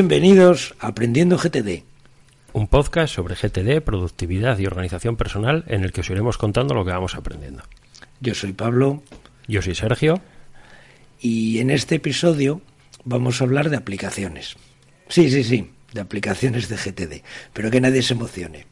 Bienvenidos 0.00 0.74
a 0.80 0.86
Aprendiendo 0.86 1.36
GTD. 1.36 1.82
Un 2.54 2.68
podcast 2.68 3.14
sobre 3.14 3.34
GTD, 3.34 3.82
productividad 3.82 4.58
y 4.58 4.64
organización 4.64 5.18
personal 5.18 5.62
en 5.66 5.84
el 5.84 5.92
que 5.92 6.00
os 6.00 6.08
iremos 6.08 6.38
contando 6.38 6.72
lo 6.72 6.86
que 6.86 6.90
vamos 6.90 7.14
aprendiendo. 7.16 7.64
Yo 8.18 8.34
soy 8.34 8.54
Pablo. 8.54 9.02
Yo 9.46 9.60
soy 9.60 9.74
Sergio. 9.74 10.22
Y 11.20 11.58
en 11.58 11.68
este 11.68 11.96
episodio 11.96 12.62
vamos 13.04 13.40
a 13.42 13.44
hablar 13.44 13.68
de 13.68 13.76
aplicaciones. 13.76 14.56
Sí, 15.08 15.30
sí, 15.30 15.44
sí, 15.44 15.70
de 15.92 16.00
aplicaciones 16.00 16.70
de 16.70 16.76
GTD. 16.78 17.22
Pero 17.52 17.70
que 17.70 17.82
nadie 17.82 18.00
se 18.00 18.14
emocione. 18.14 18.64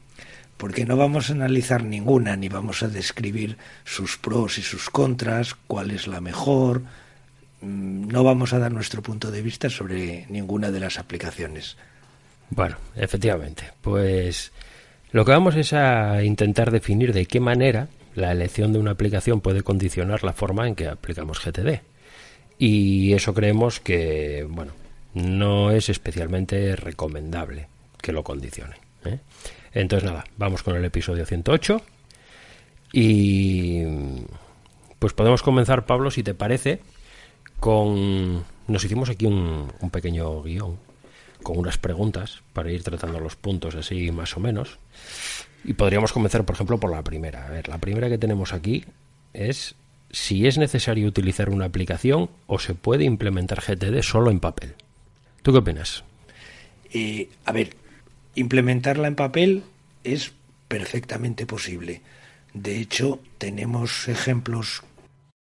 Porque 0.56 0.86
no 0.86 0.96
vamos 0.96 1.28
a 1.28 1.34
analizar 1.34 1.84
ninguna, 1.84 2.36
ni 2.36 2.48
vamos 2.48 2.82
a 2.82 2.88
describir 2.88 3.58
sus 3.84 4.16
pros 4.16 4.56
y 4.56 4.62
sus 4.62 4.88
contras, 4.88 5.54
cuál 5.66 5.90
es 5.90 6.06
la 6.06 6.22
mejor, 6.22 6.84
no 7.60 8.24
vamos 8.24 8.52
a 8.52 8.58
dar 8.58 8.72
nuestro 8.72 9.02
punto 9.02 9.30
de 9.30 9.42
vista 9.42 9.68
sobre 9.70 10.26
ninguna 10.28 10.70
de 10.70 10.80
las 10.80 10.98
aplicaciones. 10.98 11.76
Bueno, 12.50 12.76
efectivamente, 12.96 13.64
pues 13.80 14.52
lo 15.12 15.24
que 15.24 15.32
vamos 15.32 15.56
es 15.56 15.72
a 15.72 16.22
intentar 16.22 16.70
definir 16.70 17.12
de 17.12 17.26
qué 17.26 17.40
manera 17.40 17.88
la 18.14 18.32
elección 18.32 18.72
de 18.72 18.78
una 18.78 18.92
aplicación 18.92 19.40
puede 19.40 19.62
condicionar 19.62 20.24
la 20.24 20.32
forma 20.32 20.66
en 20.66 20.74
que 20.74 20.88
aplicamos 20.88 21.44
GTD. 21.44 21.80
Y 22.58 23.12
eso 23.12 23.34
creemos 23.34 23.80
que, 23.80 24.46
bueno, 24.48 24.72
no 25.14 25.70
es 25.70 25.88
especialmente 25.88 26.74
recomendable 26.76 27.68
que 28.00 28.12
lo 28.12 28.24
condicione. 28.24 28.76
¿eh? 29.04 29.18
Entonces, 29.72 30.08
nada, 30.08 30.24
vamos 30.36 30.62
con 30.62 30.76
el 30.76 30.84
episodio 30.84 31.24
108 31.24 31.80
y 32.92 33.84
pues 34.98 35.12
podemos 35.12 35.42
comenzar, 35.42 35.86
Pablo, 35.86 36.10
si 36.10 36.22
te 36.22 36.34
parece, 36.34 36.80
con... 37.60 38.44
Nos 38.66 38.84
hicimos 38.84 39.08
aquí 39.08 39.26
un, 39.26 39.68
pequeño 39.90 40.42
guion 40.42 40.78
con 41.42 41.58
unas 41.58 41.78
preguntas 41.78 42.42
para 42.52 42.70
ir 42.70 42.82
tratando 42.82 43.20
los 43.20 43.36
puntos 43.36 43.74
así 43.74 44.10
más 44.10 44.36
o 44.36 44.40
menos. 44.40 44.78
Y 45.64 45.72
podríamos 45.74 46.12
comenzar, 46.12 46.44
por 46.44 46.54
ejemplo, 46.54 46.78
por 46.78 46.90
la 46.90 47.02
primera. 47.02 47.46
A 47.46 47.50
ver, 47.50 47.68
la 47.68 47.78
primera 47.78 48.08
que 48.08 48.18
tenemos 48.18 48.52
aquí 48.52 48.84
es 49.32 49.74
si 50.10 50.46
es 50.46 50.58
necesario 50.58 51.06
utilizar 51.06 51.50
una 51.50 51.66
aplicación 51.66 52.30
o 52.46 52.58
se 52.58 52.74
puede 52.74 53.04
implementar 53.04 53.60
GTD 53.60 54.02
solo 54.02 54.30
en 54.30 54.40
papel. 54.40 54.74
¿Tú 55.42 55.52
qué 55.52 55.58
opinas? 55.58 56.04
Eh, 56.92 57.28
a 57.44 57.52
ver, 57.52 57.76
implementarla 58.34 59.08
en 59.08 59.14
papel 59.14 59.62
es 60.04 60.32
perfectamente 60.68 61.46
posible. 61.46 62.02
De 62.54 62.78
hecho, 62.78 63.20
tenemos 63.38 64.08
ejemplos. 64.08 64.82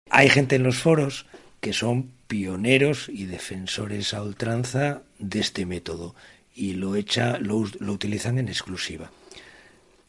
Hay 0.09 0.29
gente 0.29 0.55
en 0.55 0.63
los 0.63 0.77
foros 0.77 1.25
que 1.61 1.73
son 1.73 2.11
pioneros 2.27 3.07
y 3.07 3.25
defensores 3.25 4.13
a 4.13 4.23
ultranza 4.23 5.03
de 5.19 5.39
este 5.39 5.65
método 5.65 6.15
y 6.53 6.73
lo, 6.73 6.95
echa, 6.95 7.37
lo, 7.37 7.57
utilizan 7.57 8.39
en 8.39 8.49
exclusiva. 8.49 9.11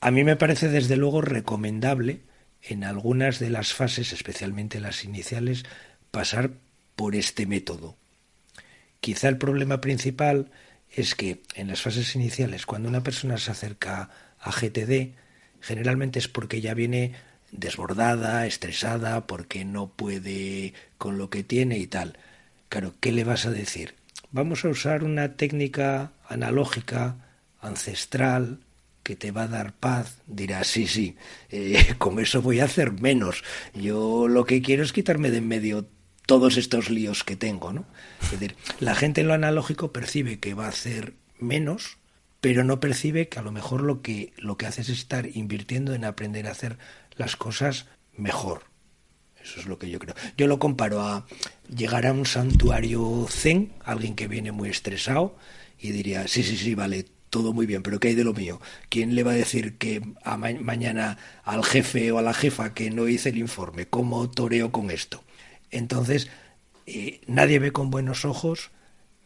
A 0.01 0.11
mí 0.11 0.25
me 0.25 0.37
parece 0.37 0.69
desde 0.69 0.97
luego 0.97 1.21
recomendable 1.21 2.21
en 2.63 2.85
algunas 2.85 3.39
de 3.39 3.51
las 3.51 3.75
fases, 3.75 4.13
especialmente 4.13 4.81
las 4.81 5.05
iniciales, 5.05 5.65
pasar 6.11 6.53
por 6.97 7.15
este 7.15 7.47
método. 7.47 7.97
Quizá 9.01 9.29
el 9.29 9.37
problema 9.37 9.81
principal 9.81 10.51
es 10.91 11.15
que 11.15 11.43
en 11.55 11.69
las 11.69 11.83
fases 11.83 12.15
iniciales, 12.17 12.67
cuando 12.67 12.89
una 12.89 13.03
persona 13.03 13.37
se 13.37 13.51
acerca 13.51 14.11
a 14.39 14.51
GTD, 14.51 15.15
generalmente 15.61 16.19
es 16.19 16.29
porque 16.29 16.61
ya 16.61 16.75
viene 16.75 17.13
desbordada, 17.53 18.47
estresada, 18.47 19.27
porque 19.27 19.65
no 19.65 19.89
puede 19.89 20.75
con 20.99 21.19
lo 21.19 21.31
que 21.31 21.45
tiene 21.45 21.79
y 21.79 21.87
tal. 21.87 22.19
Claro, 22.69 22.95
¿qué 23.01 23.13
le 23.13 23.25
vas 23.25 23.47
a 23.47 23.51
decir? 23.51 23.95
Vamos 24.31 24.65
a 24.65 24.69
usar 24.69 25.05
una 25.05 25.37
técnica 25.37 26.13
analógica, 26.27 27.17
ancestral, 27.61 28.61
que 29.03 29.17
te 29.17 29.31
va 29.31 29.43
a 29.43 29.49
dar 29.49 29.73
paz, 29.75 30.19
dirás, 30.27 30.69
sí, 30.69 30.87
sí, 30.87 31.17
eh, 31.51 31.95
con 31.99 32.19
eso 32.19 32.43
voy 32.43 32.61
a 32.61 32.65
hacer 32.65 32.93
menos. 32.93 33.45
Yo 33.75 34.29
lo 34.29 34.45
que 34.45 34.63
quiero 34.63 34.83
es 34.83 34.93
quitarme 34.93 35.31
de 35.31 35.39
en 35.39 35.49
medio 35.49 35.87
todos 36.27 36.57
estos 36.57 36.89
líos 36.89 37.25
que 37.25 37.37
tengo, 37.37 37.73
¿no? 37.73 37.85
Decir, 38.31 38.57
la 38.81 38.95
gente 38.95 39.21
en 39.21 39.29
lo 39.29 39.35
analógico 39.35 39.93
percibe 39.93 40.39
que 40.39 40.55
va 40.55 40.67
a 40.67 40.71
hacer 40.71 41.15
menos, 41.39 41.99
pero 42.41 42.65
no 42.65 42.81
percibe 42.81 43.29
que 43.29 43.39
a 43.39 43.43
lo 43.43 43.53
mejor 43.53 43.83
lo 43.83 44.03
que, 44.03 44.33
lo 44.37 44.57
que 44.57 44.67
hace 44.67 44.83
es 44.83 44.89
estar 44.89 45.29
invirtiendo 45.35 45.95
en 45.95 46.05
aprender 46.05 46.47
a 46.47 46.53
hacer 46.53 46.79
las 47.17 47.37
cosas 47.37 47.87
mejor. 48.17 48.65
Eso 49.43 49.61
es 49.61 49.67
lo 49.67 49.79
que 49.79 49.91
yo 49.91 49.99
creo. 49.99 50.15
Yo 50.37 50.47
lo 50.47 50.59
comparo 50.59 51.01
a 51.01 51.27
llegar 51.69 52.07
a 52.07 52.13
un 52.13 52.27
santuario 52.27 53.27
zen, 53.29 53.73
alguien 53.85 54.15
que 54.15 54.29
viene 54.29 54.53
muy 54.53 54.69
estresado 54.69 55.37
y 55.79 55.91
diría, 55.91 56.29
sí, 56.29 56.43
sí, 56.43 56.57
sí, 56.57 56.75
vale, 56.75 57.07
todo 57.29 57.53
muy 57.53 57.67
bien, 57.67 57.83
pero 57.83 57.99
¿qué 57.99 58.09
hay 58.09 58.15
de 58.15 58.25
lo 58.25 58.35
mío? 58.35 58.61
¿Quién 58.89 59.15
le 59.15 59.25
va 59.25 59.33
a 59.33 59.35
decir 59.35 59.79
que 59.79 60.03
a 60.23 60.37
mañana 60.37 61.19
al 61.45 61.65
jefe 61.65 62.13
o 62.13 62.19
a 62.19 62.23
la 62.23 62.35
jefa 62.35 62.75
que 62.75 62.91
no 62.91 63.09
hice 63.09 63.31
el 63.31 63.39
informe? 63.39 63.87
¿Cómo 63.87 64.31
toreo 64.31 64.71
con 64.71 64.91
esto? 64.91 65.25
Entonces, 65.71 66.29
eh, 66.87 67.21
nadie 67.27 67.59
ve 67.59 67.73
con 67.73 67.91
buenos 67.91 68.25
ojos 68.25 68.71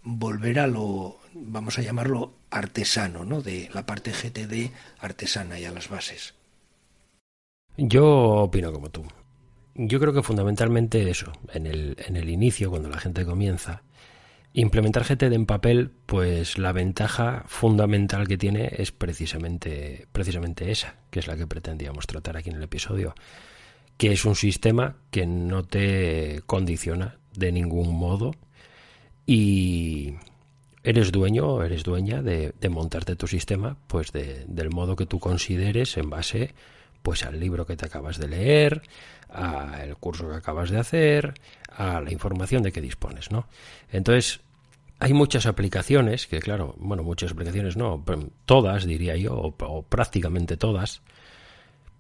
volver 0.03 0.61
a 0.61 0.69
lo, 0.69 1.19
vamos 1.35 1.79
a 1.79 1.83
llamarlo 1.83 2.33
artesano, 2.49 3.25
¿no? 3.25 3.43
De 3.43 3.69
la 3.75 3.85
parte 3.87 4.13
GTD 4.13 4.71
artesana 5.01 5.59
y 5.59 5.65
a 5.65 5.73
las 5.73 5.89
bases. 5.89 6.35
Yo 7.77 8.07
opino 8.07 8.73
como 8.73 8.91
tú. 8.91 9.05
Yo 9.75 10.01
creo 10.01 10.15
que 10.15 10.23
fundamentalmente 10.23 11.11
eso, 11.11 11.33
en 11.53 11.67
el, 11.67 11.97
en 12.07 12.17
el 12.17 12.31
inicio, 12.31 12.71
cuando 12.71 12.89
la 12.89 12.99
gente 12.99 13.27
comienza, 13.27 13.83
implementar 14.55 15.05
GTD 15.05 15.35
en 15.35 15.45
papel, 15.45 15.91
pues 16.07 16.57
la 16.57 16.73
ventaja 16.73 17.45
fundamental 17.47 18.27
que 18.27 18.39
tiene 18.39 18.71
es 18.79 18.91
precisamente, 18.91 20.07
precisamente 20.13 20.71
esa, 20.71 20.97
que 21.11 21.21
es 21.21 21.27
la 21.27 21.37
que 21.37 21.47
pretendíamos 21.47 22.07
tratar 22.07 22.39
aquí 22.39 22.49
en 22.49 22.57
el 22.57 22.63
episodio, 22.63 23.15
que 23.99 24.13
es 24.13 24.25
un 24.25 24.35
sistema 24.35 24.97
que 25.11 25.27
no 25.27 25.65
te 25.65 26.41
condiciona 26.47 27.19
de 27.35 27.53
ningún 27.53 27.95
modo 27.95 28.35
y 29.27 30.15
eres 30.83 31.13
dueño, 31.13 31.63
eres 31.63 31.83
dueña 31.83 32.23
de, 32.23 32.55
de 32.59 32.69
montarte 32.71 33.17
tu 33.17 33.27
sistema, 33.27 33.77
pues 33.89 34.13
de, 34.13 34.47
del 34.49 34.71
modo 34.71 34.97
que 34.97 35.05
tú 35.05 35.19
consideres 35.19 35.99
en 35.99 36.09
base 36.09 36.55
pues 37.07 37.23
al 37.23 37.39
libro 37.39 37.67
que 37.67 37.77
te 37.77 37.87
acabas 37.87 38.19
de 38.19 38.27
leer, 38.27 38.83
al 39.29 39.97
curso 39.97 40.29
que 40.29 40.35
acabas 40.35 40.71
de 40.71 40.79
hacer, 40.79 41.35
a 41.71 42.01
la 42.01 42.11
información 42.11 42.65
de 42.65 42.73
que 42.73 42.81
dispones, 42.81 43.31
¿no? 43.31 43.47
Entonces, 43.93 44.41
hay 44.99 45.13
muchas 45.13 45.47
aplicaciones, 45.47 46.27
que 46.27 46.41
claro, 46.41 46.75
bueno, 46.79 47.05
muchas 47.05 47.31
aplicaciones 47.31 47.77
no, 47.77 48.05
todas 48.45 48.87
diría 48.87 49.15
yo, 49.15 49.37
o, 49.37 49.83
prácticamente 49.83 50.57
todas, 50.57 51.03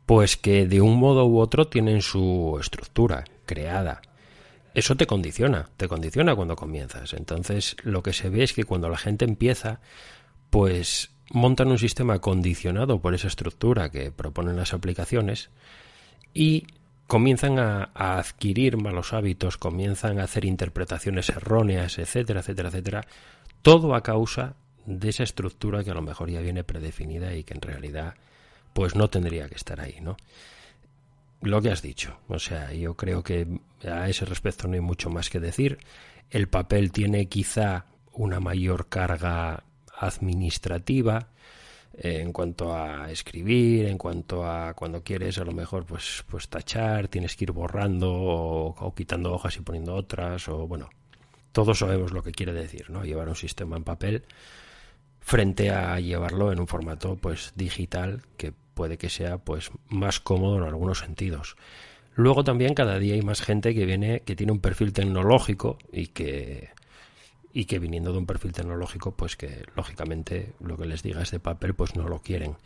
pues 0.06 0.36
que 0.36 0.66
de 0.66 0.80
un 0.80 0.98
modo 0.98 1.24
u 1.24 1.38
otro 1.38 1.68
tienen 1.68 2.02
su 2.02 2.58
estructura 2.60 3.22
creada. 3.44 4.02
Eso 4.74 4.96
te 4.96 5.06
condiciona, 5.06 5.70
te 5.76 5.86
condiciona 5.86 6.34
cuando 6.34 6.56
comienzas. 6.56 7.12
Entonces, 7.12 7.76
lo 7.84 8.02
que 8.02 8.12
se 8.12 8.28
ve 8.28 8.42
es 8.42 8.52
que 8.52 8.64
cuando 8.64 8.88
la 8.88 8.98
gente 8.98 9.24
empieza, 9.24 9.78
pues 10.50 11.12
montan 11.30 11.68
un 11.68 11.78
sistema 11.78 12.18
condicionado 12.20 13.00
por 13.00 13.14
esa 13.14 13.28
estructura 13.28 13.90
que 13.90 14.10
proponen 14.12 14.56
las 14.56 14.74
aplicaciones 14.74 15.50
y 16.32 16.66
comienzan 17.06 17.58
a, 17.58 17.90
adquirir 17.94 18.76
malos 18.76 19.12
hábitos, 19.12 19.56
comienzan 19.56 20.18
a 20.18 20.24
hacer 20.24 20.44
interpretaciones 20.44 21.28
erróneas, 21.30 21.98
etcétera, 21.98 22.40
etcétera, 22.40 22.68
etcétera, 22.68 23.06
todo 23.62 23.94
a 23.94 24.02
causa 24.02 24.54
de 24.86 25.08
esa 25.08 25.24
estructura 25.24 25.82
que 25.82 25.90
a 25.90 25.94
lo 25.94 26.02
mejor 26.02 26.30
ya 26.30 26.40
viene 26.40 26.64
predefinida 26.64 27.34
y 27.34 27.44
que 27.44 27.54
en 27.54 27.60
realidad 27.60 28.14
pues 28.72 28.94
no 28.94 29.08
tendría 29.08 29.48
que 29.48 29.54
estar 29.54 29.80
ahí, 29.80 29.96
¿no? 30.00 30.16
Lo 31.42 31.62
que 31.62 31.70
has 31.70 31.82
dicho, 31.82 32.18
o 32.28 32.38
sea, 32.38 32.72
yo 32.72 32.94
creo 32.94 33.22
que 33.22 33.46
a 33.84 34.08
ese 34.08 34.24
respecto 34.24 34.68
no 34.68 34.74
hay 34.74 34.80
mucho 34.80 35.10
más 35.10 35.30
que 35.30 35.40
decir. 35.40 35.78
El 36.30 36.48
papel 36.48 36.92
tiene 36.92 37.26
quizá 37.26 37.86
una 38.12 38.40
mayor 38.40 38.88
carga 38.88 39.62
administrativa 39.98 41.28
eh, 41.98 42.20
en 42.20 42.32
cuanto 42.32 42.74
a 42.74 43.10
escribir, 43.10 43.86
en 43.86 43.96
cuanto 43.96 44.44
a 44.44 44.74
cuando 44.74 45.02
quieres 45.02 45.38
a 45.38 45.44
lo 45.44 45.52
mejor 45.52 45.86
pues, 45.86 46.24
pues 46.28 46.48
tachar, 46.48 47.08
tienes 47.08 47.36
que 47.36 47.44
ir 47.44 47.52
borrando 47.52 48.12
o, 48.12 48.94
quitando 48.94 49.32
hojas 49.32 49.56
y 49.56 49.60
poniendo 49.60 49.94
otras 49.94 50.48
o 50.48 50.66
bueno, 50.66 50.90
todos 51.52 51.78
sabemos 51.78 52.12
lo 52.12 52.22
que 52.22 52.32
quiere 52.32 52.52
decir, 52.52 52.90
¿no? 52.90 53.04
Llevar 53.04 53.28
un 53.28 53.36
sistema 53.36 53.76
en 53.76 53.84
papel 53.84 54.24
frente 55.20 55.70
a 55.70 55.98
llevarlo 55.98 56.52
en 56.52 56.60
un 56.60 56.66
formato 56.66 57.16
pues 57.16 57.52
digital 57.56 58.22
que 58.36 58.52
puede 58.74 58.98
que 58.98 59.08
sea 59.08 59.38
pues 59.38 59.70
más 59.88 60.20
cómodo 60.20 60.58
en 60.58 60.64
algunos 60.64 60.98
sentidos. 60.98 61.56
Luego 62.14 62.44
también 62.44 62.74
cada 62.74 62.98
día 62.98 63.14
hay 63.14 63.22
más 63.22 63.40
gente 63.40 63.74
que 63.74 63.86
viene 63.86 64.20
que 64.20 64.36
tiene 64.36 64.52
un 64.52 64.60
perfil 64.60 64.92
tecnológico 64.92 65.78
y 65.92 66.08
que 66.08 66.75
y 67.56 67.64
que 67.64 67.78
viniendo 67.78 68.12
de 68.12 68.18
un 68.18 68.26
perfil 68.26 68.52
tecnológico, 68.52 69.16
pues 69.16 69.34
que 69.34 69.64
lógicamente 69.74 70.52
lo 70.60 70.76
que 70.76 70.84
les 70.84 71.02
diga 71.02 71.22
es 71.22 71.30
de 71.30 71.40
papel, 71.40 71.72
pues 71.72 71.96
no 71.96 72.06
lo 72.06 72.20
quieren. 72.20 72.56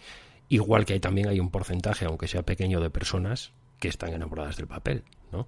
Igual 0.49 0.85
que 0.85 0.95
hay, 0.95 0.99
también 0.99 1.29
hay 1.29 1.39
un 1.39 1.53
porcentaje, 1.53 2.07
aunque 2.07 2.27
sea 2.27 2.43
pequeño, 2.43 2.81
de 2.81 2.91
personas 2.91 3.53
que 3.79 3.87
están 3.87 4.13
enamoradas 4.13 4.57
del 4.57 4.67
papel, 4.67 5.05
¿no? 5.31 5.47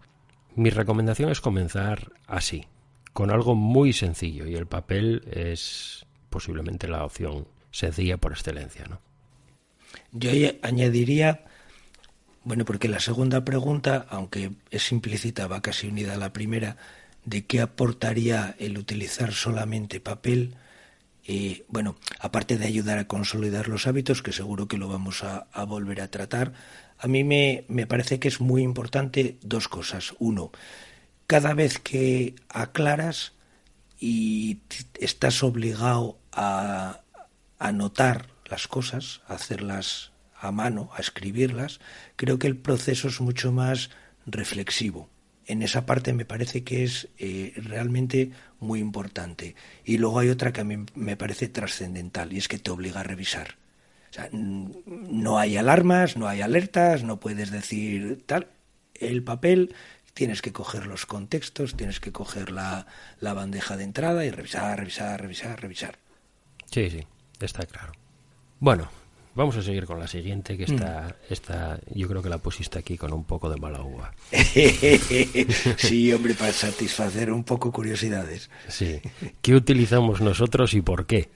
Mi 0.54 0.70
recomendación 0.70 1.28
es 1.28 1.40
comenzar 1.40 2.12
así, 2.28 2.66
con 3.12 3.32
algo 3.32 3.56
muy 3.56 3.92
sencillo, 3.92 4.46
y 4.46 4.54
el 4.54 4.66
papel 4.66 5.24
es, 5.32 6.06
posiblemente 6.30 6.86
la 6.86 7.04
opción 7.04 7.48
sencilla 7.72 8.18
por 8.18 8.30
excelencia, 8.30 8.84
¿no? 8.84 9.00
Yo 10.12 10.30
añadiría, 10.62 11.46
bueno, 12.44 12.64
porque 12.64 12.86
la 12.86 13.00
segunda 13.00 13.44
pregunta, 13.44 14.06
aunque 14.08 14.52
es 14.70 14.92
implícita, 14.92 15.48
va 15.48 15.62
casi 15.62 15.88
unida 15.88 16.14
a 16.14 16.18
la 16.18 16.32
primera, 16.32 16.76
de 17.24 17.46
qué 17.46 17.60
aportaría 17.60 18.54
el 18.58 18.78
utilizar 18.78 19.32
solamente 19.32 20.00
papel, 20.00 20.56
eh, 21.24 21.64
bueno, 21.68 21.96
aparte 22.18 22.58
de 22.58 22.66
ayudar 22.66 22.98
a 22.98 23.06
consolidar 23.06 23.68
los 23.68 23.86
hábitos, 23.86 24.22
que 24.22 24.32
seguro 24.32 24.66
que 24.66 24.78
lo 24.78 24.88
vamos 24.88 25.22
a, 25.22 25.46
volver 25.64 26.00
a 26.00 26.10
tratar, 26.10 26.52
a 26.98 27.06
mí 27.06 27.24
me, 27.24 27.64
me, 27.68 27.86
parece 27.86 28.18
que 28.18 28.28
es 28.28 28.40
muy 28.40 28.62
importante 28.62 29.38
dos 29.42 29.68
cosas. 29.68 30.14
Uno, 30.18 30.50
cada 31.26 31.54
vez 31.54 31.78
que 31.78 32.34
aclaras 32.48 33.34
y 34.00 34.58
estás 34.98 35.42
obligado 35.44 36.18
a 36.32 37.00
anotar 37.58 38.28
las 38.50 38.66
cosas, 38.66 39.22
a 39.28 39.34
hacerlas 39.34 40.10
a 40.34 40.50
mano, 40.50 40.90
a 40.96 41.00
escribirlas, 41.00 41.78
creo 42.16 42.38
que 42.38 42.48
el 42.48 42.56
proceso 42.56 43.06
es 43.08 43.20
mucho 43.20 43.52
más 43.52 43.90
reflexivo 44.26 45.11
en 45.46 45.62
esa 45.62 45.86
parte 45.86 46.12
me 46.12 46.24
parece 46.24 46.64
que 46.64 46.84
es 46.84 47.08
eh, 47.18 47.52
realmente 47.56 48.30
muy 48.60 48.80
importante. 48.80 49.54
Y 49.84 49.98
luego 49.98 50.20
hay 50.20 50.28
otra 50.28 50.52
que 50.52 50.60
a 50.60 50.64
mí 50.64 50.84
me 50.94 51.16
parece 51.16 51.48
trascendental 51.48 52.32
y 52.32 52.38
es 52.38 52.48
que 52.48 52.58
te 52.58 52.70
obliga 52.70 53.00
a 53.00 53.04
revisar. 53.04 53.56
O 54.10 54.14
sea, 54.14 54.28
no 54.32 55.38
hay 55.38 55.56
alarmas, 55.56 56.16
no 56.16 56.28
hay 56.28 56.42
alertas, 56.42 57.02
no 57.02 57.18
puedes 57.18 57.50
decir 57.50 58.22
tal. 58.26 58.48
El 58.94 59.22
papel 59.22 59.74
tienes 60.14 60.42
que 60.42 60.52
coger 60.52 60.86
los 60.86 61.06
contextos, 61.06 61.76
tienes 61.76 61.98
que 61.98 62.12
coger 62.12 62.50
la, 62.50 62.86
la 63.20 63.32
bandeja 63.32 63.76
de 63.76 63.84
entrada 63.84 64.24
y 64.24 64.30
revisar, 64.30 64.78
revisar, 64.78 65.20
revisar, 65.20 65.60
revisar. 65.60 65.98
Sí, 66.70 66.90
sí, 66.90 67.06
está 67.40 67.64
claro. 67.64 67.92
Bueno, 68.60 68.90
Vamos 69.34 69.56
a 69.56 69.62
seguir 69.62 69.86
con 69.86 69.98
la 69.98 70.06
siguiente, 70.06 70.58
que 70.58 70.64
está, 70.64 71.16
mm. 71.28 71.32
está, 71.32 71.80
yo 71.94 72.06
creo 72.06 72.22
que 72.22 72.28
la 72.28 72.38
pusiste 72.38 72.78
aquí 72.78 72.98
con 72.98 73.12
un 73.14 73.24
poco 73.24 73.48
de 73.48 73.56
mala 73.56 73.82
uva. 73.82 74.12
sí, 75.78 76.12
hombre, 76.12 76.34
para 76.34 76.52
satisfacer 76.52 77.32
un 77.32 77.42
poco 77.42 77.72
curiosidades. 77.72 78.50
Sí. 78.68 79.00
¿Qué 79.40 79.54
utilizamos 79.54 80.20
nosotros 80.20 80.74
y 80.74 80.82
por 80.82 81.06
qué? 81.06 81.30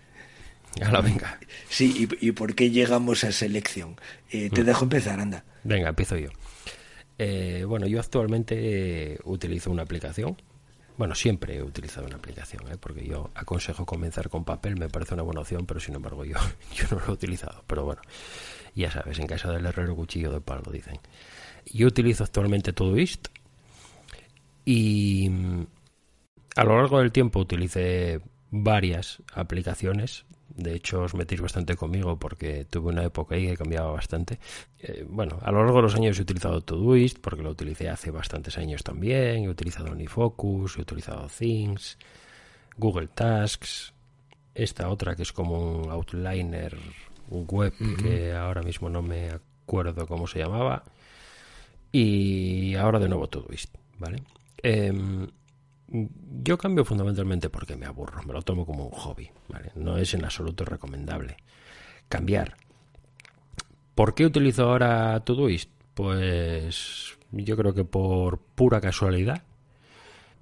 la 0.79 1.01
venga. 1.01 1.41
Sí, 1.71 2.07
y, 2.21 2.33
por 2.33 2.55
qué 2.55 2.71
llegamos 2.71 3.25
a 3.25 3.29
esa 3.29 3.47
elección. 3.47 3.97
Eh, 4.31 4.51
te 4.51 4.63
mm. 4.63 4.67
dejo 4.67 4.85
empezar, 4.85 5.19
anda. 5.19 5.45
Venga, 5.65 5.89
empiezo 5.89 6.19
yo. 6.19 6.29
Eh, 7.19 7.65
bueno, 7.67 7.87
yo 7.87 7.99
actualmente 7.99 9.19
utilizo 9.25 9.71
una 9.71 9.85
aplicación 9.85 10.37
bueno, 10.99 11.15
siempre 11.15 11.57
he 11.57 11.63
utilizado 11.63 12.07
una 12.07 12.17
aplicación, 12.17 12.67
¿eh? 12.71 12.77
porque 12.79 13.07
yo 13.07 13.31
aconsejo 13.35 13.87
comenzar 13.87 14.29
con 14.29 14.45
papel, 14.45 14.77
me 14.79 14.89
parece 14.89 15.15
una 15.15 15.23
buena 15.23 15.41
opción, 15.41 15.67
pero 15.67 15.81
sin 15.81 15.95
embargo 15.95 16.25
yo, 16.25 16.37
yo 16.75 16.85
no 16.91 16.99
lo 17.01 17.07
he 17.07 17.11
utilizado. 17.13 17.65
Pero 17.67 17.85
bueno, 17.85 18.03
ya 18.75 18.91
sabes, 18.91 19.19
en 19.19 19.27
casa 19.27 19.51
del 19.53 19.67
herrero 19.67 19.97
cuchillo 19.97 20.33
de 20.33 20.41
palo, 20.41 20.71
dicen. 20.71 20.99
Yo 21.73 21.87
utilizo 21.87 22.25
actualmente 22.25 22.73
Todoist 22.73 23.29
y 24.65 25.29
mm, 25.31 25.67
a 26.57 26.65
lo 26.65 26.77
largo 26.77 26.99
del 26.99 27.13
tiempo 27.13 27.41
utilicé 27.41 28.21
varias 28.51 29.23
aplicaciones 29.35 30.25
de 30.56 30.75
hecho, 30.75 31.03
os 31.03 31.12
metéis 31.12 31.41
bastante 31.41 31.76
conmigo 31.76 32.19
porque 32.19 32.64
tuve 32.64 32.88
una 32.88 33.05
época 33.05 33.35
ahí 33.35 33.47
que 33.47 33.56
cambiaba 33.56 33.93
bastante. 33.93 34.38
Eh, 34.79 35.05
bueno, 35.08 35.38
a 35.43 35.53
lo 35.53 35.58
largo 35.62 35.76
de 35.76 35.82
los 35.82 35.94
años 35.94 36.19
he 36.19 36.23
utilizado 36.23 36.62
Todoist 36.62 37.19
porque 37.20 37.43
lo 37.43 37.50
utilicé 37.50 37.91
hace 37.91 38.11
bastantes 38.11 38.56
años 38.56 38.82
también. 38.82 39.44
He 39.44 39.49
utilizado 39.50 39.93
OmniFocus, 39.93 40.79
he 40.79 40.81
utilizado 40.81 41.29
Things, 41.29 41.99
Google 42.79 43.08
Tasks, 43.08 43.93
esta 44.55 44.88
otra 44.88 45.14
que 45.14 45.23
es 45.23 45.32
como 45.32 45.82
un 45.82 45.91
outliner 45.91 46.76
web 47.29 47.75
que 48.00 48.32
ahora 48.32 48.62
mismo 48.62 48.88
no 48.88 49.02
me 49.02 49.31
acuerdo 49.31 50.06
cómo 50.06 50.26
se 50.26 50.38
llamaba. 50.38 50.85
Y 51.93 52.75
ahora 52.76 52.99
de 52.99 53.09
nuevo 53.09 53.29
Todoist, 53.29 53.75
¿vale? 53.99 54.23
Em, 54.62 55.29
yo 55.88 56.59
cambio 56.59 56.85
fundamentalmente 56.85 57.49
porque 57.49 57.77
me 57.77 57.87
aburro, 57.87 58.23
me 58.25 58.33
lo 58.33 58.43
tomo 58.43 58.67
como 58.67 58.87
un 58.87 58.93
hobby, 58.93 59.31
¿vale? 59.49 59.71
No 59.75 59.99
es 59.99 60.15
en 60.15 60.25
absoluto 60.25 60.65
recomendable. 60.65 61.37
Cambiar. 62.09 62.56
¿Por 63.94 64.15
qué 64.15 64.27
utilizo 64.27 64.65
ahora 64.65 65.21
Todoist? 65.21 65.71
Pues 65.94 67.17
yo 67.31 67.56
creo 67.56 67.75
que 67.75 67.85
por 67.85 68.38
pura 68.38 68.81
casualidad. 68.81 69.43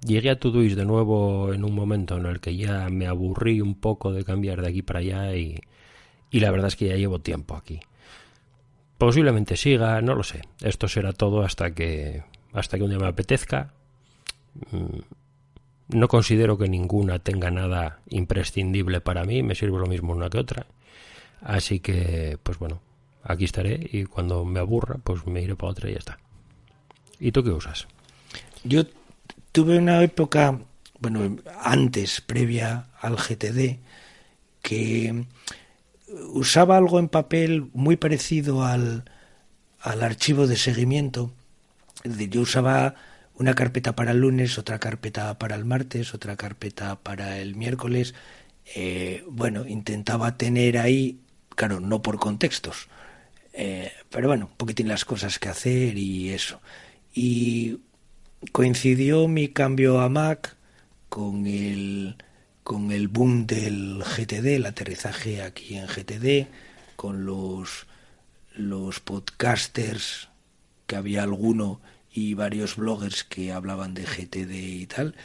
Llegué 0.05 0.29
a 0.29 0.39
Todoist 0.39 0.75
de 0.75 0.85
nuevo 0.85 1.53
en 1.53 1.63
un 1.63 1.73
momento 1.73 2.17
en 2.17 2.25
el 2.25 2.39
que 2.39 2.55
ya 2.55 2.89
me 2.89 3.07
aburrí 3.07 3.61
un 3.61 3.75
poco 3.75 4.11
de 4.11 4.23
cambiar 4.23 4.61
de 4.61 4.67
aquí 4.67 4.81
para 4.81 4.99
allá 4.99 5.35
y, 5.35 5.59
y 6.29 6.39
la 6.41 6.51
verdad 6.51 6.67
es 6.67 6.75
que 6.75 6.89
ya 6.89 6.95
llevo 6.95 7.19
tiempo 7.19 7.55
aquí. 7.55 7.79
Posiblemente 8.97 9.57
siga, 9.57 10.01
no 10.01 10.15
lo 10.15 10.23
sé. 10.23 10.41
Esto 10.61 10.87
será 10.87 11.13
todo 11.13 11.41
hasta 11.41 11.73
que 11.73 12.23
hasta 12.53 12.77
que 12.77 12.83
un 12.83 12.89
día 12.89 12.99
me 12.99 13.07
apetezca 13.07 13.73
mm, 14.71 14.99
no 15.89 16.07
considero 16.07 16.57
que 16.57 16.67
ninguna 16.67 17.19
tenga 17.19 17.51
nada 17.51 17.99
imprescindible 18.09 19.01
para 19.01 19.23
mí, 19.23 19.43
me 19.43 19.55
sirve 19.55 19.79
lo 19.79 19.87
mismo 19.87 20.13
una 20.13 20.29
que 20.29 20.39
otra. 20.39 20.65
Así 21.41 21.79
que, 21.79 22.37
pues 22.41 22.57
bueno, 22.57 22.81
aquí 23.23 23.45
estaré 23.45 23.87
y 23.91 24.05
cuando 24.05 24.45
me 24.45 24.59
aburra, 24.59 24.97
pues 25.03 25.25
me 25.27 25.41
iré 25.41 25.55
para 25.55 25.71
otra 25.71 25.89
y 25.89 25.93
ya 25.93 25.99
está. 25.99 26.19
¿Y 27.19 27.31
tú 27.31 27.43
qué 27.43 27.51
usas? 27.51 27.87
Yo 28.63 28.83
tuve 29.51 29.77
una 29.77 30.01
época, 30.01 30.59
bueno, 30.99 31.37
antes, 31.61 32.21
previa 32.21 32.87
al 32.99 33.15
GTD, 33.15 33.77
que 34.61 35.25
usaba 36.33 36.77
algo 36.77 36.99
en 36.99 37.09
papel 37.09 37.69
muy 37.73 37.95
parecido 37.95 38.65
al, 38.65 39.05
al 39.81 40.03
archivo 40.03 40.47
de 40.47 40.57
seguimiento. 40.57 41.31
Yo 42.03 42.41
usaba 42.41 42.95
una 43.37 43.53
carpeta 43.53 43.95
para 43.95 44.11
el 44.11 44.19
lunes, 44.19 44.57
otra 44.57 44.79
carpeta 44.79 45.37
para 45.37 45.55
el 45.55 45.65
martes, 45.65 46.13
otra 46.13 46.35
carpeta 46.35 47.01
para 47.01 47.39
el 47.39 47.55
miércoles. 47.55 48.15
Eh, 48.75 49.23
bueno, 49.27 49.67
intentaba 49.67 50.37
tener 50.37 50.77
ahí, 50.77 51.19
claro, 51.49 51.79
no 51.79 52.01
por 52.01 52.17
contextos, 52.17 52.87
eh, 53.53 53.91
pero 54.09 54.27
bueno, 54.29 54.47
un 54.47 54.57
poquitín 54.57 54.87
las 54.87 55.05
cosas 55.05 55.39
que 55.39 55.49
hacer 55.49 55.97
y 55.97 56.29
eso. 56.29 56.61
Y 57.13 57.79
coincidió 58.51 59.27
mi 59.27 59.49
cambio 59.49 60.01
a 60.01 60.09
Mac 60.09 60.55
con 61.09 61.45
el, 61.45 62.15
con 62.63 62.91
el 62.91 63.07
boom 63.07 63.47
del 63.47 64.03
GTD, 64.03 64.55
el 64.55 64.65
aterrizaje 64.65 65.41
aquí 65.41 65.77
en 65.77 65.87
GTD, 65.87 66.47
con 66.95 67.25
los, 67.25 67.87
los 68.55 68.99
podcasters, 69.01 70.29
que 70.87 70.95
había 70.95 71.23
alguno 71.23 71.81
y 72.15 72.33
varios 72.33 72.77
bloggers 72.77 73.25
que 73.25 73.51
hablaban 73.51 73.93
de 73.93 74.05
GTD 74.05 74.53
y 74.53 74.87
tal. 74.87 75.15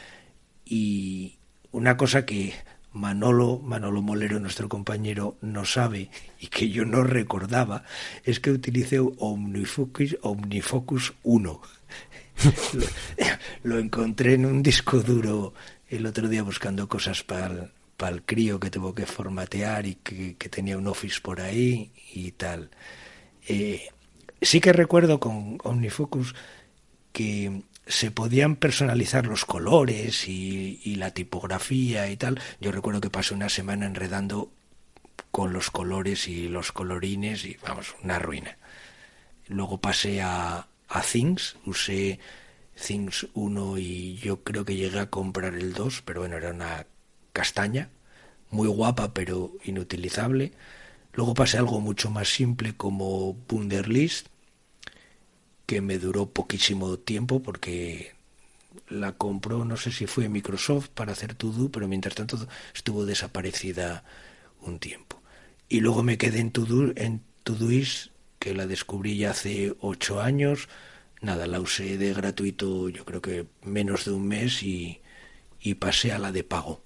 Y 0.65 1.37
una 1.71 1.95
cosa 1.95 2.25
que 2.25 2.53
Manolo, 2.91 3.59
Manolo 3.59 4.01
Molero, 4.01 4.41
nuestro 4.41 4.67
compañero, 4.67 5.37
no 5.39 5.63
sabe 5.63 6.09
y 6.41 6.47
que 6.47 6.69
yo 6.69 6.83
no 6.83 7.05
recordaba, 7.05 7.85
es 8.25 8.41
que 8.41 8.51
utilicé 8.51 8.99
Omnifocus, 8.99 10.17
Omnifocus 10.21 11.13
1. 11.23 11.61
lo, 13.63 13.79
encontré 13.79 14.33
en 14.33 14.45
un 14.45 14.61
disco 14.61 14.99
duro 14.99 15.53
el 15.87 16.05
otro 16.05 16.27
día 16.27 16.43
buscando 16.43 16.89
cosas 16.89 17.23
para 17.23 17.71
el, 18.09 18.23
crío 18.23 18.59
que 18.59 18.69
tuvo 18.69 18.93
que 18.93 19.05
formatear 19.05 19.85
y 19.85 19.95
que, 19.95 20.35
tenía 20.49 20.77
un 20.77 20.87
office 20.87 21.21
por 21.21 21.39
ahí 21.39 21.93
y 22.13 22.31
tal. 22.31 22.69
Eh, 23.47 23.87
sí 24.41 24.59
que 24.59 24.73
recuerdo 24.73 25.21
con 25.21 25.57
Omnifocus 25.63 26.35
que 27.11 27.63
se 27.87 28.11
podían 28.11 28.55
personalizar 28.55 29.25
los 29.27 29.45
colores 29.45 30.27
y, 30.27 30.95
la 30.95 31.11
tipografía 31.11 32.09
y 32.09 32.17
tal. 32.17 32.39
Yo 32.59 32.71
recuerdo 32.71 33.01
que 33.01 33.09
pasé 33.09 33.33
una 33.33 33.49
semana 33.49 33.85
enredando 33.85 34.51
con 35.31 35.53
los 35.53 35.71
colores 35.71 36.27
y 36.27 36.47
los 36.47 36.71
colorines 36.71 37.45
y 37.45 37.57
vamos, 37.63 37.95
una 38.03 38.19
ruina. 38.19 38.57
Luego 39.47 39.79
pasé 39.79 40.21
a, 40.21 40.67
Things, 41.11 41.55
usé 41.65 42.19
Things 42.75 43.27
1 43.33 43.77
y 43.77 44.15
yo 44.17 44.43
creo 44.43 44.65
que 44.65 44.75
llegué 44.75 44.99
a 44.99 45.09
comprar 45.09 45.55
el 45.55 45.73
2, 45.73 46.03
pero 46.05 46.21
bueno, 46.21 46.37
era 46.37 46.51
una 46.51 46.85
castaña, 47.33 47.89
muy 48.49 48.67
guapa 48.67 49.13
pero 49.13 49.53
inutilizable. 49.63 50.51
Luego 51.13 51.33
pasé 51.33 51.57
a 51.57 51.61
algo 51.61 51.79
mucho 51.79 52.09
más 52.09 52.29
simple 52.29 52.73
como 52.75 53.37
Wunderlist, 53.49 54.27
que 55.71 55.79
me 55.79 55.99
duró 55.99 56.25
poquísimo 56.25 56.99
tiempo 56.99 57.41
porque 57.41 58.11
la 58.89 59.13
compró, 59.13 59.63
no 59.63 59.77
sé 59.77 59.93
si 59.93 60.05
fue 60.05 60.27
Microsoft 60.27 60.89
para 60.89 61.13
hacer 61.13 61.33
Todo, 61.33 61.71
pero 61.71 61.87
mientras 61.87 62.13
tanto 62.13 62.45
estuvo 62.75 63.05
desaparecida 63.05 64.03
un 64.59 64.79
tiempo. 64.79 65.21
Y 65.69 65.79
luego 65.79 66.03
me 66.03 66.17
quedé 66.17 66.39
en 66.39 66.51
Todo, 66.51 66.91
en 66.97 67.21
Todoist, 67.45 68.11
que 68.37 68.53
la 68.53 68.67
descubrí 68.67 69.15
ya 69.15 69.31
hace 69.31 69.73
ocho 69.79 70.19
años. 70.19 70.67
Nada, 71.21 71.47
la 71.47 71.61
usé 71.61 71.97
de 71.97 72.13
gratuito 72.13 72.89
yo 72.89 73.05
creo 73.05 73.21
que 73.21 73.45
menos 73.63 74.03
de 74.03 74.11
un 74.11 74.27
mes 74.27 74.63
y, 74.63 74.99
y 75.61 75.75
pasé 75.75 76.11
a 76.11 76.19
la 76.19 76.33
de 76.33 76.43
pago. 76.43 76.83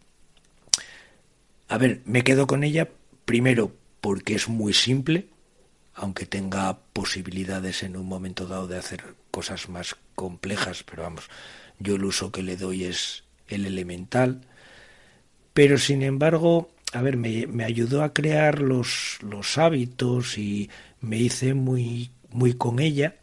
a 1.70 1.80
ver, 1.80 2.04
me 2.06 2.24
quedo 2.24 2.46
con 2.46 2.64
ella 2.64 2.88
primero 3.26 3.76
porque 4.00 4.36
es 4.36 4.48
muy 4.48 4.74
simple, 4.74 5.28
aunque 5.96 6.26
tenga 6.26 6.78
posibilidades 6.94 7.84
en 7.84 7.96
un 7.96 8.06
momento 8.06 8.48
dado 8.48 8.68
de 8.68 8.78
hacer 8.78 9.16
cosas 9.32 9.70
más 9.70 9.96
complejas, 10.14 10.84
pero 10.84 11.04
vamos, 11.04 11.30
yo 11.80 11.96
el 11.96 12.04
uso 12.04 12.32
que 12.32 12.44
le 12.44 12.58
doy 12.58 12.84
es 12.84 13.24
el 13.48 13.66
elemental. 13.66 14.42
Pero 15.54 15.78
sin 15.78 16.04
embargo, 16.04 16.70
a 16.92 17.02
ver, 17.02 17.16
me, 17.16 17.64
ayudó 17.64 18.04
a 18.04 18.14
crear 18.14 18.60
los, 18.60 19.20
los 19.22 19.58
hábitos 19.58 20.38
y 20.38 20.70
me 21.00 21.18
hice 21.18 21.54
muy, 21.54 22.12
muy 22.30 22.54
con 22.54 22.80
ella. 22.80 23.16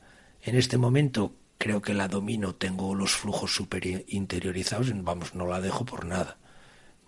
En 0.43 0.57
este 0.57 0.79
momento 0.79 1.35
creo 1.59 1.83
que 1.83 1.93
la 1.95 2.09
domino, 2.09 2.55
tengo 2.55 2.95
los 2.95 3.13
flujos 3.13 3.55
super 3.55 3.87
interiorizados, 4.09 4.91
vamos, 5.05 5.35
no 5.35 5.47
la 5.47 5.61
dejo 5.61 5.85
por 5.85 6.07
nada. 6.07 6.39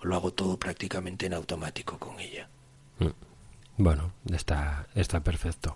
Lo 0.03 0.15
hago 0.15 0.35
todo 0.35 0.59
prácticamente 0.59 1.25
en 1.25 1.33
automático 1.33 1.99
con 1.99 2.21
ella. 2.21 2.49
Mm. 2.99 3.34
Bueno, 3.77 4.13
está, 4.33 4.87
está 4.95 5.23
perfecto. 5.23 5.75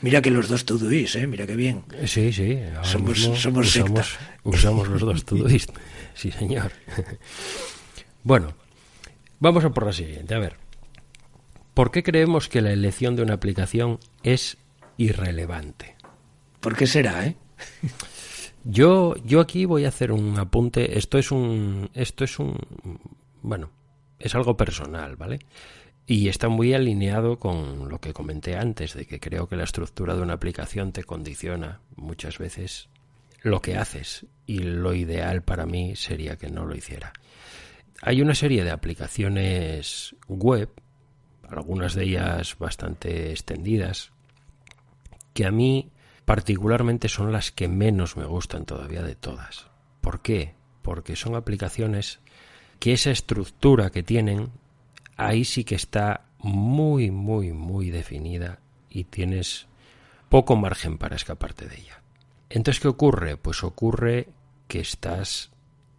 Mira 0.00 0.20
que 0.20 0.30
los 0.30 0.48
dos 0.48 0.66
Todoist, 0.66 1.16
¿eh? 1.16 1.26
Mira 1.26 1.46
qué 1.46 1.56
bien. 1.56 1.84
Sí, 2.04 2.32
sí. 2.32 2.58
Somos, 2.82 3.20
somos 3.20 3.68
usamos, 3.68 4.18
usamos 4.44 4.88
los 4.88 5.00
dos 5.00 5.24
Todoist. 5.24 5.70
Sí, 6.14 6.30
señor. 6.30 6.72
bueno, 8.22 8.54
vamos 9.40 9.64
a 9.64 9.70
por 9.70 9.86
la 9.86 9.92
siguiente. 9.92 10.34
A 10.34 10.38
ver, 10.38 10.56
¿por 11.72 11.90
qué 11.90 12.02
creemos 12.02 12.48
que 12.48 12.60
la 12.60 12.72
elección 12.72 13.16
de 13.16 13.22
una 13.22 13.34
aplicación 13.34 13.98
es 14.22 14.58
irrelevante? 14.98 15.96
¿Por 16.60 16.76
qué 16.76 16.86
será, 16.86 17.26
eh? 17.26 17.36
Yo, 18.64 19.14
yo 19.24 19.40
aquí 19.40 19.64
voy 19.64 19.84
a 19.84 19.88
hacer 19.88 20.12
un 20.12 20.38
apunte. 20.38 20.98
Esto 20.98 21.18
es 21.18 21.30
un, 21.30 21.90
esto 21.94 22.24
es 22.24 22.38
un, 22.38 22.58
bueno, 23.42 23.70
es 24.18 24.34
algo 24.34 24.56
personal, 24.56 25.16
¿vale? 25.16 25.40
Y 26.06 26.28
está 26.28 26.48
muy 26.48 26.74
alineado 26.74 27.38
con 27.38 27.88
lo 27.88 27.98
que 27.98 28.12
comenté 28.12 28.56
antes, 28.56 28.94
de 28.94 29.06
que 29.06 29.20
creo 29.20 29.48
que 29.48 29.56
la 29.56 29.64
estructura 29.64 30.14
de 30.14 30.22
una 30.22 30.34
aplicación 30.34 30.92
te 30.92 31.04
condiciona 31.04 31.80
muchas 31.96 32.38
veces 32.38 32.88
lo 33.42 33.60
que 33.60 33.76
haces 33.76 34.26
y 34.46 34.58
lo 34.58 34.94
ideal 34.94 35.42
para 35.42 35.66
mí 35.66 35.96
sería 35.96 36.36
que 36.36 36.50
no 36.50 36.64
lo 36.64 36.74
hiciera. 36.74 37.12
Hay 38.02 38.20
una 38.20 38.34
serie 38.34 38.64
de 38.64 38.70
aplicaciones 38.70 40.16
web, 40.28 40.70
algunas 41.48 41.94
de 41.94 42.04
ellas 42.04 42.56
bastante 42.58 43.30
extendidas, 43.30 44.12
que 45.32 45.46
a 45.46 45.50
mí 45.50 45.90
particularmente 46.24 47.08
son 47.08 47.32
las 47.32 47.50
que 47.50 47.68
menos 47.68 48.16
me 48.16 48.24
gustan 48.24 48.64
todavía 48.64 49.02
de 49.02 49.14
todas. 49.14 49.66
¿Por 50.00 50.20
qué? 50.20 50.54
Porque 50.82 51.16
son 51.16 51.34
aplicaciones 51.34 52.20
que 52.78 52.92
esa 52.92 53.10
estructura 53.10 53.90
que 53.90 54.02
tienen, 54.02 54.50
ahí 55.16 55.44
sí 55.44 55.64
que 55.64 55.74
está 55.74 56.26
muy, 56.38 57.10
muy, 57.10 57.52
muy 57.52 57.90
definida 57.90 58.60
y 58.90 59.04
tienes 59.04 59.66
poco 60.28 60.56
margen 60.56 60.98
para 60.98 61.16
escaparte 61.16 61.66
de 61.66 61.76
ella. 61.76 62.02
Entonces, 62.50 62.80
¿qué 62.80 62.88
ocurre? 62.88 63.36
Pues 63.36 63.64
ocurre 63.64 64.28
que 64.68 64.80
estás 64.80 65.50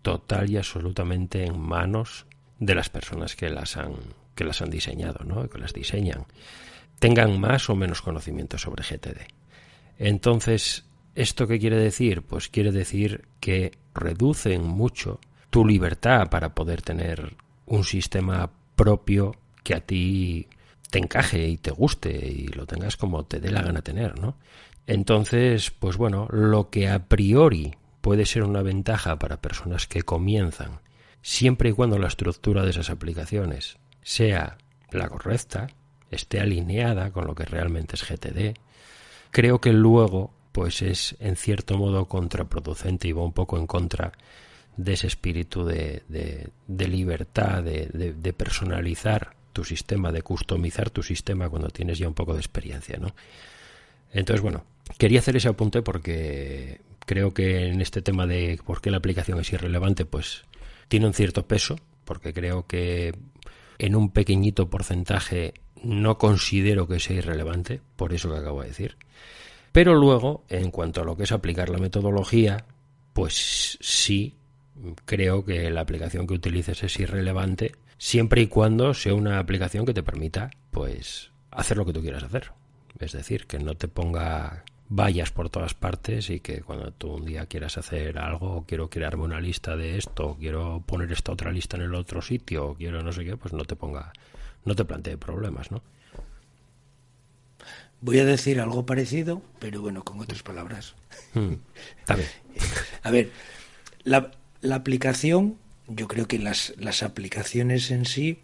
total 0.02 0.50
y 0.50 0.58
absolutamente 0.58 1.46
en 1.46 1.60
manos 1.60 2.26
de 2.60 2.76
las 2.76 2.90
personas 2.90 3.36
que 3.36 3.50
las 3.50 3.76
han, 3.78 3.94
que 4.36 4.44
las 4.44 4.62
han 4.62 4.70
diseñado, 4.70 5.24
¿no? 5.26 5.50
que 5.50 5.58
las 5.58 5.74
diseñan, 5.74 6.26
tengan 7.00 7.40
más 7.40 7.70
o 7.70 7.76
menos 7.76 8.02
conocimiento 8.02 8.58
sobre 8.58 8.84
GTD. 8.84 9.22
Entonces, 9.98 10.86
¿esto 11.16 11.48
qué 11.48 11.60
quiere 11.60 11.78
decir? 11.78 12.22
Pues 12.22 12.50
quiere 12.50 12.72
decir 12.72 13.26
que 13.40 13.72
reducen 13.94 14.64
mucho 14.64 15.20
tu 15.50 15.66
libertad 15.66 16.30
para 16.30 16.54
poder 16.54 16.82
tener 16.82 17.36
un 17.66 17.84
sistema 17.84 18.52
propio 18.76 19.36
que 19.64 19.76
a 19.76 19.82
ti 19.82 20.48
te 20.90 21.00
encaje 21.00 21.48
y 21.48 21.58
te 21.58 21.72
guste 21.72 22.10
y 22.10 22.48
lo 22.48 22.66
tengas 22.66 22.98
como 22.98 23.26
te 23.26 23.40
dé 23.40 23.52
la 23.52 23.62
gana 23.62 23.82
tener, 23.82 24.20
¿no? 24.20 24.38
Entonces, 24.88 25.72
pues 25.72 25.98
bueno, 25.98 26.28
lo 26.32 26.70
que 26.70 26.90
a 26.90 27.08
priori 27.08 27.76
puede 28.02 28.26
ser 28.26 28.44
una 28.44 28.62
ventaja 28.62 29.18
para 29.18 29.42
personas 29.42 29.88
que 29.88 30.04
comienzan, 30.04 30.80
siempre 31.22 31.70
y 31.70 31.74
cuando 31.74 31.98
la 31.98 32.08
estructura 32.08 32.64
de 32.64 32.70
esas 32.70 32.92
aplicaciones 32.92 33.78
sea 34.04 34.58
la 34.92 35.10
correcta, 35.10 35.68
esté 36.12 36.40
alineada 36.40 37.12
con 37.12 37.26
lo 37.26 37.34
que 37.34 37.46
realmente 37.46 37.96
es 37.96 38.08
GTD, 38.08 38.60
creo 39.32 39.60
que 39.60 39.74
luego 39.74 40.32
pues 40.52 40.82
es 40.82 41.18
en 41.20 41.36
cierto 41.36 41.78
modo 41.78 42.06
contraproducente 42.06 43.08
y 43.08 43.12
va 43.12 43.24
un 43.24 43.34
poco 43.34 43.58
en 43.58 43.68
contra 43.68 44.14
de 44.78 44.94
ese 44.94 45.08
espíritu 45.08 45.66
de, 45.66 46.04
de, 46.08 46.88
libertad, 46.88 47.64
de, 47.64 47.88
de, 47.88 48.34
personalizar 48.34 49.36
tu 49.54 49.64
sistema, 49.64 50.12
de 50.12 50.22
customizar 50.22 50.90
tu 50.90 51.02
sistema 51.02 51.50
cuando 51.50 51.70
tienes 51.70 51.98
ya 51.98 52.08
un 52.08 52.14
poco 52.14 52.34
de 52.34 52.40
experiencia, 52.40 52.98
¿no? 52.98 53.16
Entonces, 54.12 54.42
bueno, 54.42 54.66
quería 54.98 55.20
hacer 55.20 55.38
ese 55.38 55.48
apunte 55.48 55.82
porque 55.82 56.82
creo 57.06 57.34
que 57.34 57.68
en 57.68 57.82
este 57.82 58.02
tema 58.02 58.28
de 58.28 58.60
por 58.66 58.82
qué 58.82 58.92
la 58.92 58.98
aplicación 58.98 59.40
es 59.40 59.52
irrelevante, 59.54 60.06
pues 60.06 60.44
tiene 60.88 61.08
un 61.08 61.14
cierto 61.14 61.48
peso, 61.48 61.78
porque 62.04 62.34
creo 62.34 62.68
que 62.68 63.16
en 63.78 63.96
un 63.96 64.10
pequeñito 64.10 64.70
porcentaje 64.70 65.54
no 65.84 66.18
considero 66.18 66.88
que 66.88 67.00
sea 67.00 67.18
irrelevante, 67.18 67.82
por 67.96 68.14
eso 68.14 68.32
que 68.32 68.40
acabo 68.40 68.62
de 68.62 68.70
decir. 68.70 68.98
Pero 69.72 69.96
luego, 69.96 70.46
en 70.50 70.72
cuanto 70.72 71.02
a 71.02 71.04
lo 71.04 71.18
que 71.18 71.24
es 71.24 71.32
aplicar 71.32 71.70
la 71.70 71.78
metodología, 71.78 72.66
pues 73.14 73.78
sí, 73.82 74.36
creo 75.06 75.46
que 75.46 75.70
la 75.70 75.82
aplicación 75.82 76.28
que 76.28 76.34
utilices 76.34 76.84
es 76.84 77.00
irrelevante, 77.00 77.74
siempre 77.98 78.42
y 78.42 78.48
cuando 78.48 78.94
sea 78.94 79.14
una 79.14 79.40
aplicación 79.40 79.86
que 79.86 79.94
te 79.94 80.04
permita, 80.04 80.52
pues, 80.72 81.32
hacer 81.52 81.78
lo 81.78 81.86
que 81.86 81.94
tú 81.94 82.02
quieras 82.02 82.24
hacer. 82.24 82.52
Es 83.00 83.12
decir, 83.12 83.46
que 83.48 83.60
no 83.60 83.76
te 83.76 83.88
ponga 83.88 84.64
vallas 84.88 85.32
por 85.32 85.50
todas 85.50 85.74
partes 85.74 86.30
y 86.30 86.40
que 86.40 86.62
cuando 86.62 86.92
tú 86.92 87.14
un 87.14 87.26
día 87.26 87.46
quieras 87.48 87.78
hacer 87.78 88.18
algo, 88.20 88.66
quiero 88.68 88.90
crearme 88.90 89.24
una 89.24 89.42
lista 89.42 89.76
de 89.76 89.98
esto, 89.98 90.38
quiero 90.40 90.84
poner 90.86 91.12
esta 91.12 91.32
otra 91.32 91.52
lista 91.52 91.78
en 91.78 91.84
el 91.84 91.96
otro 91.96 92.22
sitio, 92.22 92.76
quiero 92.76 93.02
no 93.02 93.12
sé 93.12 93.26
qué, 93.26 93.36
pues 93.36 93.54
no 93.54 93.66
te 93.66 93.76
ponga, 93.76 94.14
no 94.64 94.76
te 94.76 94.86
plantee 94.86 95.18
problemas, 95.18 95.72
¿no? 95.72 95.82
Voy 98.02 98.20
a 98.20 98.26
decir 98.26 98.60
algo 98.60 98.86
parecido, 98.86 99.42
pero 99.60 99.82
bueno, 99.82 100.04
con 100.04 100.20
otras 100.20 100.44
palabras. 100.44 100.94
Hmm, 101.34 101.56
a 103.04 103.12
ver, 103.12 103.32
la, 104.04 104.32
la, 104.62 104.76
aplicación, 104.76 105.58
yo 105.88 106.08
creo 106.08 106.28
que 106.28 106.40
las, 106.40 106.74
las 106.78 107.04
aplicaciones 107.04 107.92
en 107.92 108.06
sí 108.06 108.40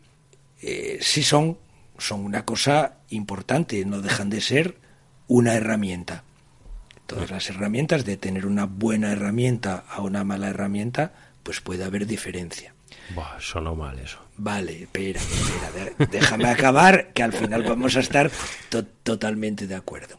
eh, 0.61 0.99
sí 1.01 1.23
son, 1.23 1.57
son 1.97 2.21
una 2.21 2.45
cosa 2.45 2.97
importante, 3.09 3.83
no 3.85 4.01
dejan 4.01 4.29
de 4.29 4.41
ser 4.41 4.77
una 5.27 5.53
herramienta. 5.55 6.23
Todas 7.07 7.31
las 7.31 7.49
herramientas, 7.49 8.05
de 8.05 8.17
tener 8.17 8.45
una 8.45 8.65
buena 8.65 9.11
herramienta 9.11 9.83
a 9.89 10.01
una 10.01 10.23
mala 10.23 10.49
herramienta, 10.49 11.13
pues 11.43 11.61
puede 11.61 11.83
haber 11.83 12.05
diferencia. 12.05 12.73
Buah, 13.15 13.39
sonó 13.39 13.75
mal 13.75 13.99
eso. 13.99 14.19
Vale, 14.37 14.83
espera, 14.83 15.19
espera, 15.19 16.07
déjame 16.09 16.49
acabar, 16.49 17.11
que 17.13 17.23
al 17.23 17.33
final 17.33 17.63
vamos 17.63 17.95
a 17.95 17.99
estar 17.99 18.31
totalmente 19.03 19.67
de 19.67 19.75
acuerdo. 19.75 20.17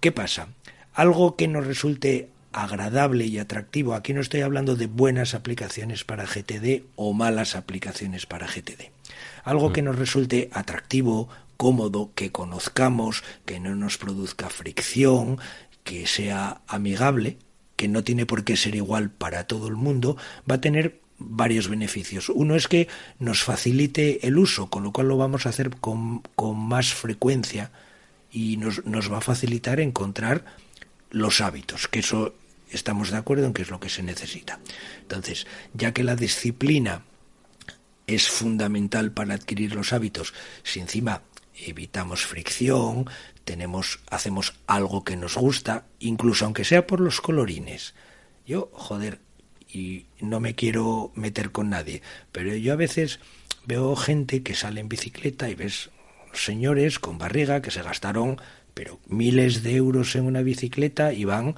¿Qué 0.00 0.12
pasa? 0.12 0.48
Algo 0.94 1.36
que 1.36 1.48
nos 1.48 1.66
resulte 1.66 2.30
agradable 2.52 3.26
y 3.26 3.38
atractivo, 3.38 3.94
aquí 3.94 4.14
no 4.14 4.20
estoy 4.20 4.40
hablando 4.40 4.76
de 4.76 4.86
buenas 4.86 5.34
aplicaciones 5.34 6.04
para 6.04 6.26
GTD 6.26 6.82
o 6.96 7.12
malas 7.12 7.56
aplicaciones 7.56 8.26
para 8.26 8.46
GTD. 8.46 8.90
Algo 9.44 9.72
que 9.72 9.82
mm. 9.82 9.84
nos 9.84 9.98
resulte 9.98 10.50
atractivo, 10.52 11.28
cómodo, 11.56 12.12
que 12.14 12.32
conozcamos, 12.32 13.22
que 13.44 13.60
no 13.60 13.74
nos 13.74 13.98
produzca 13.98 14.48
fricción, 14.48 15.38
que 15.84 16.06
sea 16.06 16.60
amigable, 16.66 17.38
que 17.76 17.88
no 17.88 18.04
tiene 18.04 18.26
por 18.26 18.44
qué 18.44 18.56
ser 18.56 18.74
igual 18.74 19.10
para 19.10 19.44
todo 19.44 19.68
el 19.68 19.76
mundo, 19.76 20.16
va 20.50 20.56
a 20.56 20.60
tener 20.60 21.00
varios 21.18 21.68
beneficios. 21.68 22.28
Uno 22.28 22.54
es 22.54 22.68
que 22.68 22.88
nos 23.18 23.42
facilite 23.42 24.26
el 24.26 24.38
uso, 24.38 24.70
con 24.70 24.82
lo 24.82 24.92
cual 24.92 25.08
lo 25.08 25.16
vamos 25.16 25.46
a 25.46 25.50
hacer 25.50 25.70
con, 25.80 26.22
más 26.56 26.94
frecuencia 26.94 27.70
y 28.30 28.56
nos, 28.56 28.84
nos, 28.84 29.12
va 29.12 29.18
a 29.18 29.22
facilitar 29.22 29.80
encontrar 29.80 30.44
los 31.10 31.40
hábitos, 31.40 31.88
que 31.88 32.00
eso 32.00 32.34
estamos 32.70 33.10
de 33.10 33.16
acuerdo 33.16 33.46
en 33.46 33.52
que 33.52 33.62
es 33.62 33.70
lo 33.70 33.80
que 33.80 33.88
se 33.88 34.02
necesita. 34.02 34.60
Entonces, 35.00 35.46
ya 35.74 35.92
que 35.92 36.04
la 36.04 36.16
disciplina 36.16 37.02
es 38.06 38.28
fundamental 38.28 39.12
para 39.12 39.34
adquirir 39.34 39.74
los 39.74 39.92
hábitos, 39.92 40.34
si 40.62 40.80
encima 40.80 41.22
evitamos 41.66 42.24
fricción, 42.24 43.06
tenemos, 43.44 44.00
hacemos 44.10 44.54
algo 44.66 45.04
que 45.04 45.16
nos 45.16 45.36
gusta, 45.36 45.86
incluso 45.98 46.44
aunque 46.44 46.64
sea 46.64 46.86
por 46.86 47.00
los 47.00 47.20
colorines. 47.20 47.94
Yo, 48.46 48.70
joder, 48.72 49.20
y 49.70 50.06
no 50.20 50.40
me 50.40 50.54
quiero 50.54 51.12
meter 51.14 51.52
con 51.52 51.70
nadie, 51.70 52.02
pero 52.32 52.54
yo 52.54 52.72
a 52.72 52.76
veces 52.76 53.20
veo 53.66 53.94
gente 53.96 54.42
que 54.42 54.54
sale 54.54 54.80
en 54.80 54.88
bicicleta 54.88 55.50
y 55.50 55.54
ves 55.54 55.90
señores 56.32 56.98
con 56.98 57.18
barriga 57.18 57.60
que 57.62 57.70
se 57.70 57.82
gastaron 57.82 58.40
pero 58.78 59.00
miles 59.08 59.64
de 59.64 59.74
euros 59.74 60.14
en 60.14 60.24
una 60.24 60.40
bicicleta 60.40 61.12
y 61.12 61.24
van 61.24 61.56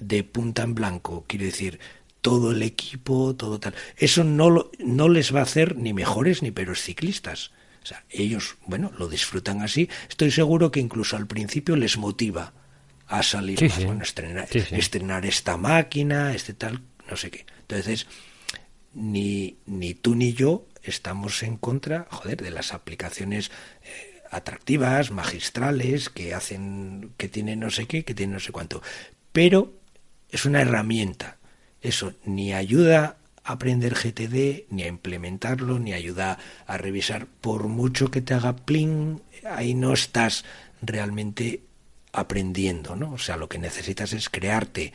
de 0.00 0.24
punta 0.24 0.62
en 0.62 0.74
blanco, 0.74 1.26
quiere 1.28 1.44
decir, 1.44 1.78
todo 2.22 2.52
el 2.52 2.62
equipo, 2.62 3.36
todo 3.36 3.60
tal. 3.60 3.74
Eso 3.98 4.24
no, 4.24 4.48
lo, 4.48 4.72
no 4.78 5.10
les 5.10 5.34
va 5.34 5.40
a 5.40 5.42
hacer 5.42 5.76
ni 5.76 5.92
mejores 5.92 6.42
ni 6.42 6.52
peores 6.52 6.80
ciclistas. 6.80 7.50
O 7.82 7.86
sea, 7.86 8.06
ellos, 8.08 8.56
bueno, 8.64 8.90
lo 8.98 9.06
disfrutan 9.06 9.60
así. 9.60 9.90
Estoy 10.08 10.30
seguro 10.30 10.70
que 10.70 10.80
incluso 10.80 11.18
al 11.18 11.26
principio 11.26 11.76
les 11.76 11.98
motiva 11.98 12.54
a 13.06 13.22
salir 13.22 13.70
Bueno, 13.84 14.02
estrenar, 14.02 14.48
estrenar 14.50 15.26
esta 15.26 15.58
máquina, 15.58 16.34
este 16.34 16.54
tal, 16.54 16.80
no 17.10 17.18
sé 17.18 17.30
qué. 17.30 17.44
Entonces, 17.60 18.06
ni, 18.94 19.58
ni 19.66 19.92
tú 19.92 20.14
ni 20.14 20.32
yo 20.32 20.66
estamos 20.82 21.42
en 21.42 21.58
contra, 21.58 22.06
joder, 22.10 22.42
de 22.42 22.50
las 22.50 22.72
aplicaciones 22.72 23.50
eh, 23.82 24.05
atractivas, 24.30 25.10
magistrales, 25.10 26.08
que 26.08 26.34
hacen, 26.34 27.12
que 27.16 27.28
tienen 27.28 27.60
no 27.60 27.70
sé 27.70 27.86
qué, 27.86 28.04
que 28.04 28.14
tienen 28.14 28.34
no 28.34 28.40
sé 28.40 28.52
cuánto. 28.52 28.82
Pero 29.32 29.74
es 30.30 30.44
una 30.44 30.60
herramienta. 30.60 31.38
Eso 31.80 32.14
ni 32.24 32.52
ayuda 32.52 33.18
a 33.44 33.52
aprender 33.52 33.94
GTD, 33.94 34.66
ni 34.70 34.82
a 34.82 34.88
implementarlo, 34.88 35.78
ni 35.78 35.92
ayuda 35.92 36.38
a 36.66 36.76
revisar. 36.76 37.26
Por 37.26 37.68
mucho 37.68 38.10
que 38.10 38.20
te 38.20 38.34
haga 38.34 38.56
pling, 38.56 39.22
ahí 39.44 39.74
no 39.74 39.92
estás 39.92 40.44
realmente 40.82 41.62
aprendiendo, 42.12 42.96
¿no? 42.96 43.12
O 43.12 43.18
sea, 43.18 43.36
lo 43.36 43.48
que 43.48 43.58
necesitas 43.58 44.12
es 44.12 44.28
crearte 44.28 44.92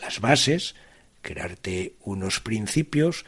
las 0.00 0.20
bases, 0.20 0.74
crearte 1.20 1.94
unos 2.00 2.40
principios, 2.40 3.24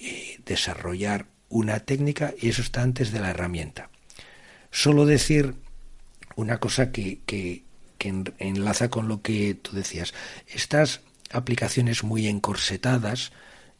eh, 0.00 0.40
desarrollar 0.44 1.26
una 1.48 1.80
técnica 1.80 2.34
y 2.40 2.48
eso 2.48 2.62
está 2.62 2.82
antes 2.82 3.12
de 3.12 3.20
la 3.20 3.30
herramienta. 3.30 3.90
Solo 4.76 5.06
decir 5.06 5.54
una 6.34 6.58
cosa 6.58 6.92
que, 6.92 7.20
que, 7.24 7.64
enlaza 8.38 8.90
con 8.90 9.08
lo 9.08 9.22
que 9.22 9.54
tú 9.54 9.74
decías. 9.74 10.12
Estas 10.48 11.00
aplicaciones 11.30 12.04
muy 12.04 12.28
encorsetadas, 12.28 13.32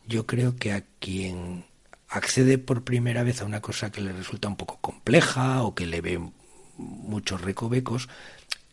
yo 0.09 0.25
creo 0.25 0.57
que 0.57 0.73
a 0.73 0.85
quien 0.99 1.67
accede 2.09 2.57
por 2.57 2.83
primera 2.83 3.25
vez 3.25 3.43
a 3.43 3.45
una 3.45 3.61
cosa 3.61 3.93
que 3.93 4.01
le 4.01 4.15
resulta 4.15 4.49
un 4.49 4.57
poco 4.57 4.79
compleja 4.81 5.65
o 5.65 5.75
que 5.75 5.85
le 5.85 6.01
ve 6.01 6.19
muchos 6.79 7.43
recovecos, 7.43 8.09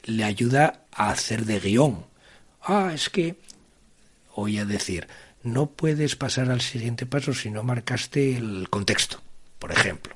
le 0.06 0.24
ayuda 0.24 0.86
a 0.94 1.10
hacer 1.10 1.44
de 1.44 1.60
guion. 1.60 2.06
Ah, 2.62 2.92
es 2.96 3.10
que, 3.10 3.36
voy 4.34 4.60
a 4.60 4.66
decir, 4.66 5.10
no 5.44 5.66
puedes 5.72 6.16
pasar 6.16 6.50
al 6.52 6.62
siguiente 6.62 7.06
paso 7.06 7.34
si 7.34 7.52
no 7.52 7.64
marcaste 7.64 8.38
el 8.38 8.70
contexto, 8.70 9.22
por 9.60 9.74
ejemplo. 9.74 10.16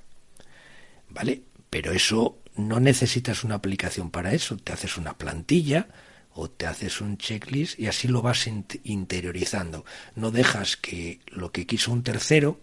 ¿Vale? 1.10 1.42
Pero 1.70 1.92
eso 1.92 2.40
no 2.56 2.80
necesitas 2.80 3.44
una 3.44 3.56
aplicación 3.56 4.10
para 4.10 4.34
eso. 4.34 4.58
Te 4.58 4.74
haces 4.74 4.98
una 4.98 5.18
plantilla 5.18 5.88
o 6.34 6.50
te 6.50 6.68
haces 6.68 7.02
un 7.02 7.18
checklist 7.18 7.80
y 7.80 7.88
así 7.88 8.08
lo 8.08 8.22
vas 8.22 8.48
interiorizando. 8.84 9.86
No 10.16 10.32
dejas 10.32 10.78
que 10.78 11.20
lo 11.28 11.52
que 11.52 11.66
quiso 11.66 11.92
un 11.92 12.04
tercero, 12.04 12.60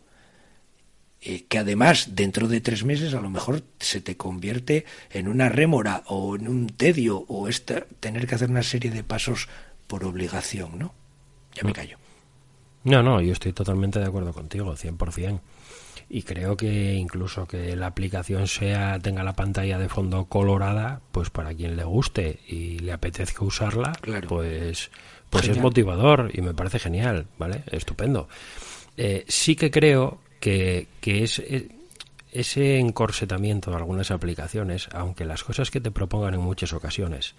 eh, 1.21 1.45
que 1.49 1.59
además 1.59 2.11
dentro 2.15 2.49
de 2.49 2.61
tres 2.61 2.85
meses 2.85 3.15
a 3.15 3.21
lo 3.21 3.31
mejor 3.31 3.63
se 3.81 4.01
te 4.01 4.17
convierte 4.17 4.85
en 5.11 5.27
una 5.27 5.49
rémora 5.49 6.05
o 6.07 6.37
en 6.37 6.49
un 6.49 6.69
tedio 6.69 7.25
o 7.29 7.49
esta, 7.49 7.87
tener 8.01 8.27
que 8.27 8.35
hacer 8.37 8.51
una 8.51 8.63
serie 8.63 8.91
de 8.91 9.03
pasos 9.03 9.49
por 9.87 10.05
obligación, 10.05 10.79
¿no? 10.79 10.95
Ya 11.55 11.65
me 11.65 11.71
mm. 11.71 11.75
callo. 11.75 11.99
No, 12.85 13.03
no, 13.03 13.21
yo 13.23 13.33
estoy 13.33 13.53
totalmente 13.53 13.99
de 13.99 14.07
acuerdo 14.07 14.33
contigo, 14.33 14.77
100%. 14.77 15.41
Y 16.09 16.23
creo 16.23 16.57
que 16.57 16.95
incluso 16.95 17.47
que 17.47 17.75
la 17.77 17.87
aplicación 17.87 18.47
sea 18.47 18.99
tenga 18.99 19.25
la 19.25 19.35
pantalla 19.35 19.79
de 19.79 19.89
fondo 19.89 20.27
colorada, 20.27 21.01
pues 21.13 21.31
para 21.31 21.55
quien 21.55 21.77
le 21.77 21.85
guste 21.85 22.41
y 22.47 22.79
le 22.79 22.93
apetezca 22.93 23.45
usarla, 23.45 23.93
pues 24.29 24.91
pues 25.31 25.49
es 25.49 25.59
motivador 25.59 26.31
y 26.33 26.43
me 26.43 26.55
parece 26.55 26.79
genial, 26.79 27.27
¿vale? 27.39 27.65
Estupendo. 27.71 28.29
Eh, 28.97 29.25
sí 29.27 29.57
que 29.57 29.71
creo 29.71 30.21
que, 30.39 30.87
que 31.01 31.25
es, 31.25 31.41
eh, 31.41 31.69
ese 32.31 32.79
encorsetamiento 32.79 33.71
de 33.71 33.77
algunas 33.77 34.11
aplicaciones, 34.11 34.89
aunque 34.93 35.25
las 35.25 35.43
cosas 35.43 35.71
que 35.71 35.81
te 35.81 35.91
propongan 35.91 36.35
en 36.35 36.41
muchas 36.41 36.73
ocasiones 36.73 37.35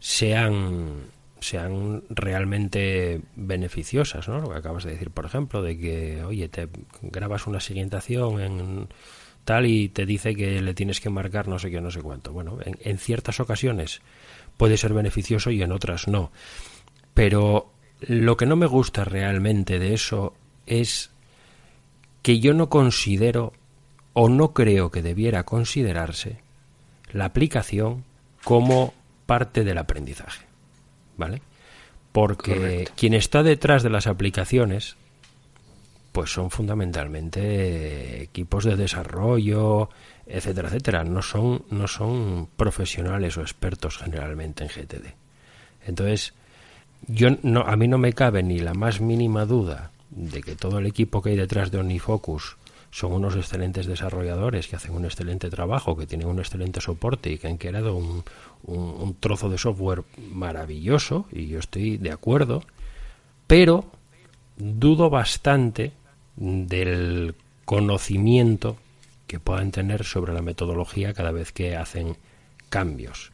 sean 0.00 1.06
sean 1.42 2.04
realmente 2.08 3.20
beneficiosas, 3.36 4.28
¿no? 4.28 4.40
Lo 4.40 4.50
que 4.50 4.58
acabas 4.58 4.84
de 4.84 4.92
decir, 4.92 5.10
por 5.10 5.24
ejemplo, 5.24 5.62
de 5.62 5.78
que, 5.78 6.24
oye, 6.24 6.48
te 6.48 6.68
grabas 7.02 7.46
una 7.46 7.60
siguientación 7.60 8.40
en 8.40 8.88
tal 9.44 9.66
y 9.66 9.88
te 9.88 10.06
dice 10.06 10.34
que 10.34 10.62
le 10.62 10.74
tienes 10.74 11.00
que 11.00 11.10
marcar 11.10 11.48
no 11.48 11.58
sé 11.58 11.70
qué, 11.70 11.80
no 11.80 11.90
sé 11.90 12.00
cuánto. 12.00 12.32
Bueno, 12.32 12.58
en, 12.64 12.78
en 12.80 12.98
ciertas 12.98 13.40
ocasiones 13.40 14.00
puede 14.56 14.76
ser 14.76 14.94
beneficioso 14.94 15.50
y 15.50 15.62
en 15.62 15.72
otras 15.72 16.08
no. 16.08 16.30
Pero 17.14 17.72
lo 18.00 18.36
que 18.36 18.46
no 18.46 18.56
me 18.56 18.66
gusta 18.66 19.04
realmente 19.04 19.78
de 19.78 19.94
eso 19.94 20.34
es 20.66 21.10
que 22.22 22.40
yo 22.40 22.54
no 22.54 22.68
considero 22.68 23.52
o 24.12 24.28
no 24.28 24.52
creo 24.52 24.90
que 24.90 25.02
debiera 25.02 25.44
considerarse 25.44 26.38
la 27.12 27.26
aplicación 27.26 28.04
como 28.44 28.94
parte 29.26 29.64
del 29.64 29.78
aprendizaje. 29.78 30.51
¿Vale? 31.22 31.40
Porque 32.10 32.88
quien 32.96 33.14
está 33.14 33.44
detrás 33.44 33.84
de 33.84 33.90
las 33.90 34.08
aplicaciones, 34.08 34.96
pues 36.10 36.32
son 36.32 36.50
fundamentalmente 36.50 38.22
equipos 38.24 38.64
de 38.64 38.76
desarrollo, 38.76 39.88
etcétera, 40.26 40.68
etcétera. 40.68 41.04
No 41.04 41.22
son, 41.22 41.64
no 41.70 41.86
son 41.86 42.48
profesionales 42.56 43.36
o 43.36 43.42
expertos 43.42 43.98
generalmente 43.98 44.64
en 44.64 44.70
GTD. 44.70 45.14
Entonces, 45.86 46.34
yo 47.06 47.28
no, 47.42 47.60
a 47.60 47.76
mí 47.76 47.86
no 47.86 47.98
me 47.98 48.12
cabe 48.12 48.42
ni 48.42 48.58
la 48.58 48.74
más 48.74 49.00
mínima 49.00 49.46
duda 49.46 49.92
de 50.10 50.42
que 50.42 50.56
todo 50.56 50.80
el 50.80 50.86
equipo 50.86 51.22
que 51.22 51.30
hay 51.30 51.36
detrás 51.36 51.70
de 51.70 51.78
OmniFocus 51.78 52.56
son 52.92 53.14
unos 53.14 53.34
excelentes 53.36 53.86
desarrolladores 53.86 54.68
que 54.68 54.76
hacen 54.76 54.94
un 54.94 55.06
excelente 55.06 55.48
trabajo, 55.48 55.96
que 55.96 56.06
tienen 56.06 56.28
un 56.28 56.38
excelente 56.38 56.82
soporte 56.82 57.32
y 57.32 57.38
que 57.38 57.48
han 57.48 57.56
creado 57.56 57.96
un, 57.96 58.22
un, 58.64 59.16
trozo 59.18 59.48
de 59.48 59.56
software 59.56 60.04
maravilloso, 60.30 61.24
y 61.32 61.46
yo 61.48 61.58
estoy 61.58 61.96
de 61.96 62.12
acuerdo, 62.12 62.62
pero 63.46 63.86
dudo 64.58 65.08
bastante 65.08 65.92
del 66.36 67.34
conocimiento 67.64 68.76
que 69.26 69.40
puedan 69.40 69.70
tener 69.70 70.04
sobre 70.04 70.34
la 70.34 70.42
metodología 70.42 71.14
cada 71.14 71.32
vez 71.32 71.50
que 71.50 71.76
hacen 71.76 72.18
cambios. 72.68 73.32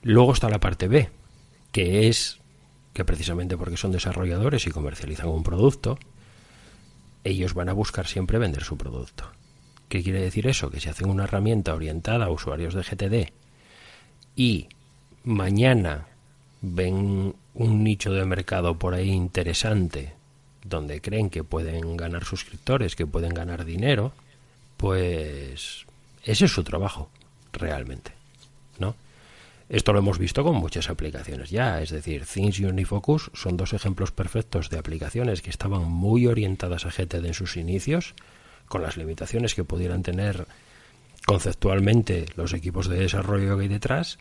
Luego 0.00 0.32
está 0.32 0.48
la 0.48 0.60
parte 0.60 0.88
B, 0.88 1.10
que 1.70 2.08
es 2.08 2.38
que 2.94 3.04
precisamente 3.04 3.58
porque 3.58 3.76
son 3.76 3.92
desarrolladores 3.92 4.66
y 4.66 4.70
comercializan 4.70 5.28
un 5.28 5.42
producto, 5.42 5.98
ellos 7.24 7.54
van 7.54 7.68
a 7.68 7.72
buscar 7.72 8.06
siempre 8.06 8.38
vender 8.38 8.62
su 8.62 8.76
producto. 8.76 9.30
¿Qué 9.88 10.02
quiere 10.02 10.20
decir 10.20 10.46
eso? 10.46 10.70
Que 10.70 10.80
si 10.80 10.88
hacen 10.88 11.08
una 11.08 11.24
herramienta 11.24 11.74
orientada 11.74 12.26
a 12.26 12.30
usuarios 12.30 12.74
de 12.74 12.82
GTD 12.82 13.32
y 14.36 14.68
mañana 15.24 16.06
ven 16.60 17.34
un 17.54 17.84
nicho 17.84 18.12
de 18.12 18.24
mercado 18.24 18.78
por 18.78 18.94
ahí 18.94 19.10
interesante 19.10 20.14
donde 20.64 21.00
creen 21.00 21.30
que 21.30 21.44
pueden 21.44 21.96
ganar 21.96 22.24
suscriptores, 22.24 22.96
que 22.96 23.06
pueden 23.06 23.34
ganar 23.34 23.64
dinero, 23.64 24.12
pues 24.76 25.84
ese 26.24 26.44
es 26.46 26.50
su 26.50 26.64
trabajo, 26.64 27.10
realmente. 27.52 28.12
Esto 29.68 29.92
lo 29.92 30.00
hemos 30.00 30.18
visto 30.18 30.44
con 30.44 30.56
muchas 30.56 30.90
aplicaciones 30.90 31.50
ya, 31.50 31.80
es 31.80 31.90
decir, 31.90 32.26
Things 32.26 32.60
y 32.60 32.66
Unifocus 32.66 33.30
son 33.32 33.56
dos 33.56 33.72
ejemplos 33.72 34.12
perfectos 34.12 34.68
de 34.68 34.78
aplicaciones 34.78 35.40
que 35.40 35.50
estaban 35.50 35.84
muy 35.84 36.26
orientadas 36.26 36.84
a 36.84 36.90
GTD 36.90 37.24
en 37.24 37.34
sus 37.34 37.56
inicios, 37.56 38.14
con 38.68 38.82
las 38.82 38.96
limitaciones 38.96 39.54
que 39.54 39.64
pudieran 39.64 40.02
tener 40.02 40.46
conceptualmente 41.26 42.26
los 42.36 42.52
equipos 42.52 42.88
de 42.88 42.98
desarrollo 42.98 43.56
que 43.56 43.62
hay 43.62 43.68
detrás, 43.68 44.18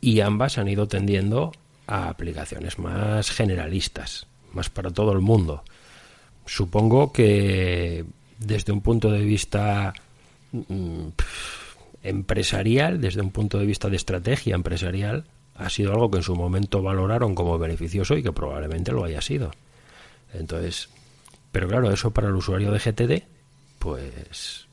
y 0.00 0.20
ambas 0.20 0.58
han 0.58 0.68
ido 0.68 0.88
tendiendo 0.88 1.52
a 1.86 2.08
aplicaciones 2.08 2.78
más 2.80 3.30
generalistas, 3.30 4.26
más 4.52 4.68
para 4.68 4.90
todo 4.90 5.12
el 5.12 5.20
mundo. 5.20 5.62
Supongo 6.44 7.12
que 7.12 8.04
desde 8.38 8.72
un 8.72 8.80
punto 8.80 9.10
de 9.12 9.20
vista 9.20 9.94
mm, 10.50 11.08
empresarial, 12.02 13.00
desde 13.00 13.20
un 13.20 13.30
punto 13.30 13.58
de 13.58 13.66
vista 13.66 13.88
de 13.88 13.96
estrategia 13.96 14.54
empresarial, 14.54 15.24
ha 15.54 15.70
sido 15.70 15.92
algo 15.92 16.10
que 16.10 16.18
en 16.18 16.24
su 16.24 16.34
momento 16.34 16.82
valoraron 16.82 17.34
como 17.34 17.58
beneficioso 17.58 18.16
y 18.16 18.22
que 18.22 18.32
probablemente 18.32 18.92
lo 18.92 19.04
haya 19.04 19.20
sido. 19.20 19.50
Entonces, 20.32 20.88
pero 21.52 21.68
claro, 21.68 21.90
eso 21.90 22.10
para 22.10 22.28
el 22.28 22.34
usuario 22.34 22.72
de 22.72 22.78
GTD, 22.78 23.22
pues 23.78 24.66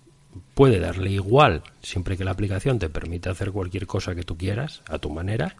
puede 0.53 0.79
darle 0.79 1.11
igual, 1.11 1.63
siempre 1.81 2.17
que 2.17 2.23
la 2.23 2.31
aplicación 2.31 2.79
te 2.79 2.89
permita 2.89 3.31
hacer 3.31 3.51
cualquier 3.51 3.87
cosa 3.87 4.15
que 4.15 4.23
tú 4.23 4.37
quieras, 4.37 4.81
a 4.87 4.99
tu 4.99 5.09
manera, 5.09 5.55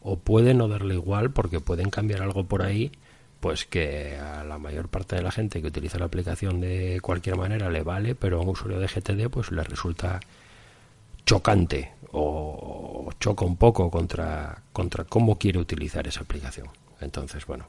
o 0.00 0.16
puede 0.18 0.54
no 0.54 0.68
darle 0.68 0.94
igual 0.94 1.30
porque 1.30 1.60
pueden 1.60 1.90
cambiar 1.90 2.22
algo 2.22 2.44
por 2.44 2.62
ahí, 2.62 2.92
pues 3.40 3.64
que 3.64 4.16
a 4.16 4.44
la 4.44 4.58
mayor 4.58 4.88
parte 4.88 5.16
de 5.16 5.22
la 5.22 5.32
gente 5.32 5.60
que 5.60 5.68
utiliza 5.68 5.98
la 5.98 6.06
aplicación 6.06 6.60
de 6.60 7.00
cualquier 7.02 7.36
manera 7.36 7.70
le 7.70 7.82
vale, 7.82 8.14
pero 8.14 8.38
a 8.38 8.42
un 8.42 8.50
usuario 8.50 8.78
de 8.78 8.86
GTD 8.86 9.28
pues 9.30 9.50
le 9.50 9.64
resulta 9.64 10.20
chocante 11.24 11.92
o 12.12 13.10
choca 13.18 13.44
un 13.44 13.56
poco 13.56 13.90
contra, 13.90 14.62
contra 14.72 15.04
cómo 15.04 15.38
quiere 15.38 15.58
utilizar 15.58 16.06
esa 16.06 16.20
aplicación. 16.20 16.68
Entonces, 17.00 17.46
bueno, 17.46 17.66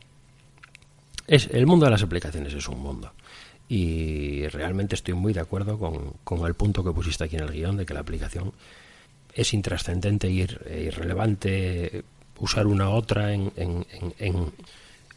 es 1.27 1.47
el 1.51 1.65
mundo 1.65 1.85
de 1.85 1.91
las 1.91 2.03
aplicaciones 2.03 2.53
es 2.53 2.67
un 2.67 2.79
mundo. 2.79 3.11
Y 3.69 4.47
realmente 4.47 4.95
estoy 4.95 5.13
muy 5.13 5.33
de 5.33 5.39
acuerdo 5.39 5.79
con, 5.79 6.13
con 6.23 6.45
el 6.45 6.53
punto 6.53 6.83
que 6.83 6.91
pusiste 6.91 7.23
aquí 7.23 7.37
en 7.37 7.43
el 7.43 7.51
guion 7.51 7.77
de 7.77 7.85
que 7.85 7.93
la 7.93 8.01
aplicación 8.01 8.53
es 9.33 9.53
intrascendente 9.53 10.29
y 10.29 10.41
irrelevante 10.41 12.03
usar 12.39 12.67
una 12.67 12.89
u 12.89 12.93
otra 12.93 13.33
en, 13.33 13.51
en, 13.55 13.85
en, 14.19 14.51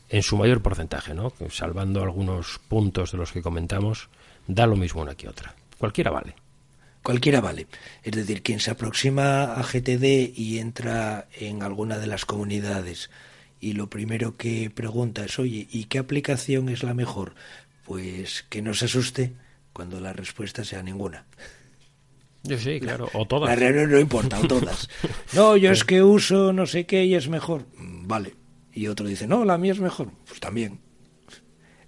en, 0.09 0.22
su 0.22 0.37
mayor 0.37 0.62
porcentaje, 0.62 1.12
¿no? 1.12 1.33
salvando 1.51 2.03
algunos 2.03 2.61
puntos 2.68 3.12
de 3.12 3.18
los 3.18 3.33
que 3.33 3.42
comentamos, 3.42 4.09
da 4.46 4.66
lo 4.66 4.77
mismo 4.77 5.03
una 5.03 5.16
que 5.16 5.29
otra. 5.29 5.55
Cualquiera 5.79 6.11
vale. 6.11 6.45
Cualquiera 7.07 7.40
vale. 7.40 7.69
Es 8.03 8.16
decir, 8.16 8.42
quien 8.42 8.59
se 8.59 8.73
aproxima 8.73 9.45
a 9.45 9.62
GTD 9.62 10.37
y 10.37 10.59
entra 10.59 11.29
en 11.38 11.62
alguna 11.62 11.99
de 11.99 12.09
las 12.09 12.25
comunidades 12.25 13.11
y 13.61 13.75
lo 13.75 13.88
primero 13.88 14.37
que 14.37 14.71
pregunta 14.71 15.25
es, 15.25 15.38
oye, 15.38 15.69
¿y 15.71 15.85
qué 15.85 16.01
aplicación 16.01 16.69
es 16.69 16.83
la 16.83 16.95
mejor? 16.95 17.37
Pues 17.85 18.45
que 18.49 18.61
no 18.61 18.75
se 18.75 18.87
asuste 18.87 19.35
cuando 19.73 20.01
la 20.01 20.14
respuesta 20.14 20.64
sea 20.64 20.83
ninguna. 20.83 21.27
Yo 22.42 22.59
sí, 22.59 22.81
claro, 22.81 23.09
o 23.12 23.25
todas. 23.25 23.51
La 23.51 23.55
realidad 23.55 23.87
no 23.87 24.01
importa, 24.01 24.40
o 24.40 24.49
todas. 24.49 24.88
No, 25.33 25.57
yo 25.57 25.71
es 25.71 25.85
que 25.85 26.03
uso 26.03 26.53
no 26.53 26.66
sé 26.66 26.87
qué 26.87 27.05
y 27.05 27.14
es 27.14 27.29
mejor. 27.29 27.66
Mm, 27.77 28.09
vale. 28.09 28.35
Y 28.73 28.88
otro 28.88 29.07
dice, 29.07 29.29
no, 29.29 29.45
la 29.45 29.59
mía 29.59 29.75
es 29.75 29.79
mejor. 29.79 30.11
Pues 30.27 30.40
también. 30.40 30.81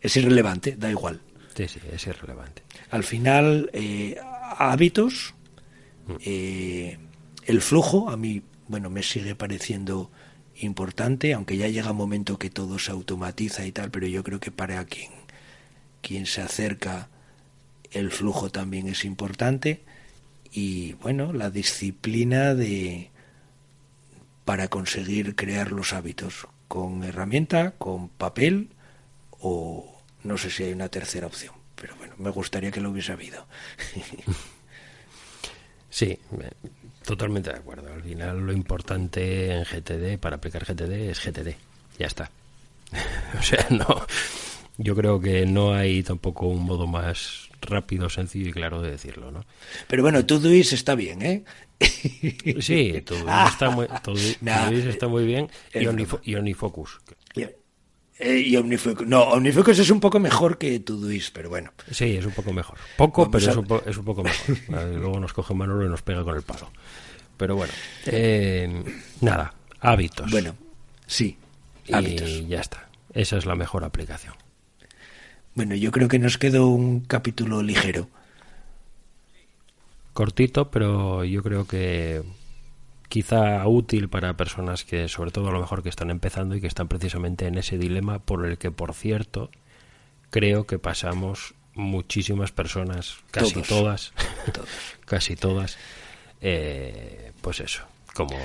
Es 0.01 0.17
irrelevante, 0.17 0.77
da 0.77 0.89
igual. 0.89 1.21
Sí, 1.57 1.67
sí, 1.67 1.81
es 1.93 2.07
irrelevante. 2.07 2.63
Al 2.91 3.03
final, 3.03 3.69
eh, 3.73 4.17
hábitos, 4.59 5.35
eh, 6.25 6.99
el 7.45 7.61
flujo, 7.61 8.11
a 8.11 8.17
mí, 8.17 8.43
bueno, 8.69 8.91
me 8.91 9.03
sigue 9.03 9.35
pareciendo 9.35 10.11
importante, 10.57 11.35
aunque 11.35 11.57
ya 11.57 11.69
llega 11.69 11.93
un 11.93 11.97
momento 11.97 12.39
que 12.39 12.51
todo 12.51 12.79
se 12.79 12.91
automatiza 12.91 13.67
y 13.67 13.73
tal, 13.73 13.91
pero 13.91 14.07
yo 14.07 14.25
creo 14.25 14.41
que 14.41 14.51
para 14.51 14.85
quien, 14.85 15.11
quien 16.03 16.27
se 16.27 16.43
acerca, 16.43 17.09
el 17.91 18.11
flujo 18.11 18.51
también 18.51 18.89
es 18.89 19.05
importante. 19.05 19.83
Y 20.53 20.95
bueno, 20.95 21.33
la 21.33 21.51
disciplina 21.51 22.55
de 22.55 23.11
para 24.45 24.69
conseguir 24.69 25.37
crear 25.37 25.73
los 25.73 25.93
hábitos 25.93 26.49
con 26.69 27.05
herramienta, 27.05 27.73
con 27.73 28.09
papel 28.09 28.71
o 29.41 30.01
no 30.25 30.39
sé 30.39 30.51
si 30.51 30.65
hay 30.65 30.73
una 30.73 30.89
tercera 30.89 31.27
opción, 31.27 31.55
pero 31.81 31.97
bueno, 31.97 32.15
me 32.19 32.31
gustaría 32.31 32.71
que 32.71 32.81
lo 32.81 32.91
hubiese 32.91 33.13
habido. 33.13 33.47
sí, 35.91 36.19
totalmente 37.05 37.51
de 37.51 37.57
acuerdo. 37.57 37.93
Al 37.93 38.03
final 38.03 38.41
lo 38.41 38.53
importante 38.53 39.53
en 39.53 39.65
GTD, 39.65 40.19
para 40.19 40.37
aplicar 40.37 40.65
GTD, 40.65 41.11
es 41.11 41.25
GTD. 41.25 41.55
Ya 41.99 42.07
está. 42.07 42.31
o 43.39 43.43
sea, 43.43 43.67
no. 43.71 44.07
Yo 44.77 44.95
creo 44.95 45.21
que 45.21 45.45
no 45.45 45.75
hay 45.75 46.03
tampoco 46.03 46.47
un 46.47 46.65
modo 46.65 46.87
más 46.87 47.49
rápido, 47.61 48.09
sencillo 48.09 48.51
y 48.51 48.53
claro 48.53 48.81
de 48.81 48.93
decirlo, 48.93 49.33
¿no? 49.33 49.45
Pero 49.89 50.03
bueno, 50.03 50.25
Todoist 50.25 50.73
está 50.73 50.95
bien, 50.95 51.23
¿eh? 51.23 51.45
Sí, 52.61 53.03
Todoist 53.05 53.49
está 53.53 53.71
muy, 53.71 53.87
está 53.87 55.09
muy 55.09 55.25
bien 55.25 55.51
y, 55.75 56.31
y 56.31 56.37
Omnifocus. 56.37 57.01
Eh, 58.19 58.39
y 58.39 58.57
Omnifocus. 58.57 59.07
No, 59.07 59.23
Omnifocus 59.23 59.79
es 59.79 59.91
un 59.91 60.01
poco 60.01 60.19
mejor 60.19 60.59
que 60.59 60.81
Todoist, 60.81 61.33
pero 61.33 61.49
bueno. 61.49 61.73
Sí, 61.91 62.17
es 62.17 62.27
un 62.27 62.33
poco 62.33 62.53
mejor. 62.53 62.77
Poco, 62.97 63.31
pero 63.31 63.51
es, 63.51 63.57
un 63.57 63.81
es, 63.87 63.97
un 63.97 64.05
poco 64.05 64.25
mejor. 64.25 64.59
Luego 64.69 65.21
nos 65.21 65.33
coge 65.33 65.55
Manolo 65.55 65.87
y 65.87 65.89
nos 65.89 66.03
pega 66.03 66.25
con 66.25 66.37
el 66.37 66.43
palo. 66.43 66.71
Pero 67.37 67.55
bueno, 67.55 67.73
eh, 68.07 68.85
nada, 69.21 69.55
hábitos. 69.81 70.29
Bueno, 70.31 70.57
sí, 71.07 71.37
hábitos. 71.93 72.29
Y 72.29 72.47
ya 72.49 72.61
está. 72.61 72.89
Esa 73.15 73.39
es 73.39 73.47
la 73.47 73.55
mejor 73.55 73.85
aplicación. 73.85 74.35
Bueno, 75.55 75.77
yo 75.77 75.93
creo 75.93 76.09
que 76.09 76.19
nos 76.19 76.39
quedó 76.39 76.67
un 76.67 77.01
capítulo 77.01 77.63
ligero. 77.63 78.09
Cortito, 80.13 80.71
pero 80.71 81.25
yo 81.25 81.45
creo 81.45 81.67
que 81.67 82.23
quizá 83.09 83.67
útil 83.67 84.09
para 84.09 84.37
personas 84.37 84.85
que, 84.85 85.09
sobre 85.09 85.31
todo 85.31 85.49
a 85.49 85.53
lo 85.53 85.61
mejor 85.61 85.83
que 85.83 85.89
están 85.89 86.11
empezando 86.11 86.55
y 86.55 86.61
que 86.61 86.67
están 86.67 86.89
precisamente 86.89 87.47
en 87.47 87.59
ese 87.59 87.79
dilema 87.79 88.19
por 88.19 88.47
el 88.47 88.59
que, 88.59 88.71
por 88.71 88.95
cierto, 88.95 89.51
creo 90.31 90.67
que 90.67 90.79
pasamos 90.79 91.55
muchísimas 91.75 92.53
personas, 92.53 93.19
casi 93.31 93.63
todas, 93.63 94.13
casi 95.05 95.37
todas, 95.37 95.79
eh, 96.41 97.33
pues 97.41 97.61
eso, 97.61 97.85
como 98.15 98.37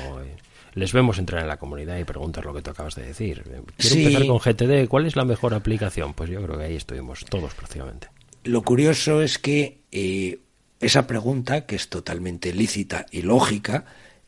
les 0.75 0.93
vemos 0.93 1.19
entrar 1.19 1.41
en 1.41 1.47
la 1.47 1.57
comunidad 1.57 1.97
y 1.97 2.03
preguntar 2.03 2.45
lo 2.45 2.53
que 2.53 2.61
tú 2.61 2.71
acabas 2.71 2.95
de 2.95 3.03
decir. 3.03 3.43
Quiero 3.77 3.95
empezar 3.95 4.27
con 4.27 4.39
GTD, 4.39 4.87
¿cuál 4.87 5.05
es 5.05 5.15
la 5.15 5.25
mejor 5.25 5.53
aplicación? 5.53 6.13
Pues 6.13 6.29
yo 6.29 6.41
creo 6.43 6.57
que 6.57 6.65
ahí 6.65 6.75
estuvimos 6.75 7.25
todos 7.25 7.53
prácticamente. 7.53 8.07
Lo 8.43 8.61
curioso 8.63 9.21
es 9.21 9.37
que 9.37 9.81
eh, 9.91 10.39
esa 10.79 11.07
pregunta, 11.07 11.65
que 11.65 11.75
es 11.75 11.89
totalmente 11.89 12.53
lícita 12.53 13.05
y 13.11 13.21
lógica, 13.21 13.85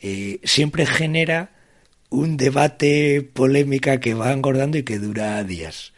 eh, 0.08 0.40
siempre 0.44 0.86
genera 0.86 1.50
un 2.12 2.38
debate 2.38 3.28
polémica 3.34 4.00
que 4.00 4.14
va 4.14 4.32
engordando 4.32 4.78
y 4.78 4.84
que 4.84 5.00
dura 5.00 5.44
días. 5.44 5.94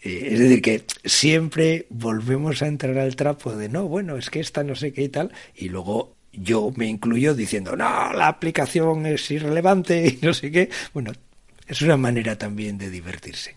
Eh, 0.00 0.28
es 0.32 0.38
decir, 0.38 0.62
que 0.62 0.84
siempre 1.04 1.84
volvemos 1.90 2.62
a 2.62 2.68
entrar 2.68 2.96
al 2.96 3.16
trapo 3.16 3.54
de 3.54 3.68
no, 3.68 3.86
bueno, 3.86 4.16
es 4.16 4.30
que 4.30 4.40
esta 4.40 4.64
no 4.64 4.74
sé 4.74 4.94
qué 4.94 5.02
y 5.02 5.08
tal, 5.10 5.30
y 5.54 5.68
luego 5.68 6.16
yo 6.32 6.72
me 6.74 6.86
incluyo 6.86 7.34
diciendo, 7.34 7.76
no, 7.76 8.14
la 8.14 8.28
aplicación 8.28 9.04
es 9.04 9.30
irrelevante 9.30 10.06
y 10.06 10.24
no 10.24 10.32
sé 10.32 10.50
qué. 10.50 10.70
Bueno, 10.94 11.12
es 11.68 11.82
una 11.82 11.98
manera 11.98 12.38
también 12.38 12.78
de 12.78 12.88
divertirse. 12.88 13.56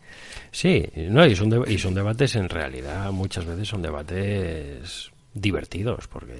Sí, 0.52 0.84
no, 0.96 1.26
y 1.26 1.34
son, 1.34 1.64
y 1.66 1.78
son 1.78 1.94
debates 1.94 2.36
en 2.36 2.50
realidad, 2.50 3.10
muchas 3.14 3.46
veces 3.46 3.70
son 3.70 3.82
debates 3.82 5.12
divertidos, 5.34 6.10
porque 6.10 6.36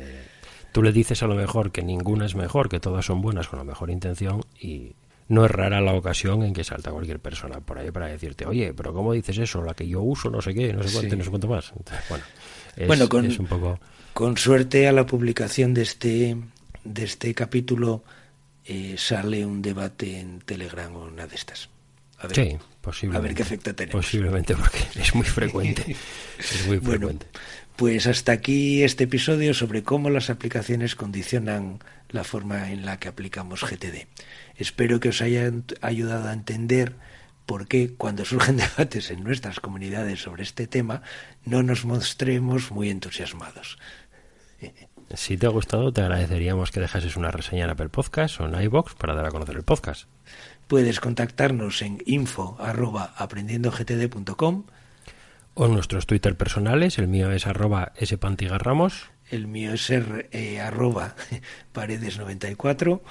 tú 0.72 0.84
le 0.84 0.92
dices 0.92 1.24
a 1.24 1.28
lo 1.28 1.36
mejor 1.36 1.72
que 1.72 1.84
ninguna 1.84 2.26
es 2.26 2.36
mejor, 2.36 2.70
que 2.70 2.80
todas 2.80 3.06
son 3.06 3.22
buenas 3.22 3.48
con 3.48 3.60
la 3.60 3.66
mejor 3.66 3.90
intención 3.90 4.44
y 4.60 4.96
no 5.30 5.46
es 5.46 5.52
rara 5.52 5.82
la 5.82 5.94
ocasión 5.94 6.44
en 6.44 6.54
que 6.54 6.64
salta 6.64 6.92
cualquier 6.92 7.20
persona 7.20 7.60
por 7.60 7.78
ahí 7.78 7.92
para 7.92 8.08
decirte, 8.08 8.46
oye, 8.46 8.74
pero 8.74 8.94
¿cómo 8.94 9.14
dices 9.14 9.38
eso? 9.38 9.62
La 9.62 9.74
que 9.74 9.88
yo 9.88 10.02
uso, 10.02 10.30
no 10.30 10.42
sé 10.42 10.54
qué, 10.54 10.74
no 10.74 10.84
sé 10.84 10.94
cuánto, 10.94 11.16
no 11.16 11.24
sé 11.24 11.30
cuánto 11.30 11.48
más. 11.48 11.74
bueno, 12.10 12.24
es, 12.76 12.88
bueno 12.88 13.10
con, 13.10 13.26
es 13.26 13.40
un 13.40 13.48
poco 13.48 13.80
con 14.18 14.36
suerte 14.36 14.88
a 14.88 14.92
la 14.92 15.06
publicación 15.06 15.76
de 15.76 15.84
este, 15.84 16.38
de 16.84 17.04
este 17.04 17.36
capítulo 17.36 18.04
eh, 18.66 18.96
sale 18.98 19.46
un 19.46 19.62
debate 19.62 20.20
en 20.20 20.40
Telegram 20.40 20.96
o 20.96 21.06
una 21.06 21.28
de 21.28 21.36
estas. 21.36 21.70
A 22.20 22.28
ver, 22.28 22.36
sí, 22.36 22.58
posiblemente. 22.82 23.18
A 23.18 23.28
ver 23.28 23.36
qué 23.36 23.44
efecto 23.44 23.76
tenemos. 23.76 24.06
Posiblemente, 24.06 24.56
porque 24.56 24.80
es 25.00 25.14
muy 25.14 25.26
frecuente. 25.26 25.96
es 26.40 26.68
muy 26.68 26.80
frecuente. 26.80 27.28
pues 27.76 28.08
hasta 28.08 28.32
aquí 28.32 28.84
este 28.84 29.04
episodio 29.04 29.54
sobre 29.54 29.84
cómo 29.84 30.10
las 30.10 30.30
aplicaciones 30.30 30.96
condicionan 30.96 31.80
la 32.10 32.24
forma 32.24 32.72
en 32.72 32.86
la 32.86 33.00
que 33.00 33.08
aplicamos 33.08 33.64
GTD. 33.64 34.08
Espero 34.56 35.00
que 35.00 35.10
os 35.10 35.22
haya 35.22 35.52
ayudado 35.82 36.30
a 36.30 36.34
entender 36.34 36.96
porque 37.46 37.94
cuando 37.96 38.26
surgen 38.26 38.58
debates 38.78 39.12
en 39.12 39.24
nuestras 39.24 39.60
comunidades 39.60 40.22
sobre 40.22 40.44
este 40.44 40.68
tema 40.68 41.02
no 41.46 41.64
nos 41.64 41.86
mostremos 41.86 42.72
muy 42.72 42.90
entusiasmados. 42.90 43.78
Si 45.16 45.38
te 45.38 45.46
ha 45.46 45.50
gustado, 45.50 45.94
te 45.94 46.02
agradeceríamos 46.02 46.72
que 46.72 46.82
dejases 46.82 47.16
una 47.16 47.32
reseña 47.32 47.64
en 47.64 47.70
Apple 47.70 47.90
Podcast 47.90 48.42
o 48.42 48.46
en 48.46 48.62
iBox 48.62 48.96
para 48.96 49.16
dar 49.16 49.26
a 49.26 49.32
conocer 49.32 49.56
el 49.56 49.64
podcast. 49.64 50.10
Puedes 50.68 51.00
contactarnos 51.00 51.82
en 51.82 52.04
info 52.06 52.58
aprendiendogtd.com 52.60 54.66
o 55.54 55.66
en 55.66 55.74
nuestros 55.74 56.06
Twitter 56.06 56.36
personales. 56.38 57.00
El 57.00 57.08
mío 57.08 57.32
es 57.32 57.48
arroba 57.48 57.94
spantigarramos. 58.04 59.06
El 59.30 59.48
mío 59.48 59.74
es 59.74 59.90
eh, 59.90 60.62
arroba 60.62 61.16
paredes94 61.74 63.02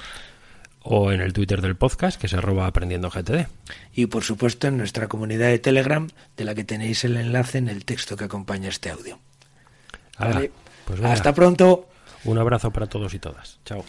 o 0.89 1.11
en 1.11 1.21
el 1.21 1.33
Twitter 1.33 1.61
del 1.61 1.77
podcast, 1.77 2.21
que 2.21 2.27
es 2.27 2.35
arroba 2.35 2.67
aprendiendo 2.67 3.11
GTD. 3.11 3.49
Y 3.93 4.07
por 4.07 4.23
supuesto 4.23 4.69
en 4.69 4.79
nuestra 4.79 5.09
comunidad 5.09 5.49
de 5.49 5.59
Telegram, 5.59 6.09
de 6.37 6.45
la 6.45 6.55
que 6.55 6.65
tenéis 6.65 7.05
el 7.05 7.17
enlace 7.17 7.59
en 7.59 7.69
el 7.69 7.85
texto 7.85 8.17
que 8.17 8.25
acompaña 8.25 8.69
este 8.69 8.91
audio. 8.91 9.19
Vale. 10.19 10.53
Pues 10.85 11.01
Hasta 11.01 11.35
pronto. 11.35 11.89
Un 12.25 12.39
abrazo 12.39 12.71
para 12.71 12.87
todos 12.87 13.13
y 13.15 13.19
todas. 13.19 13.59
Chao. 13.65 13.85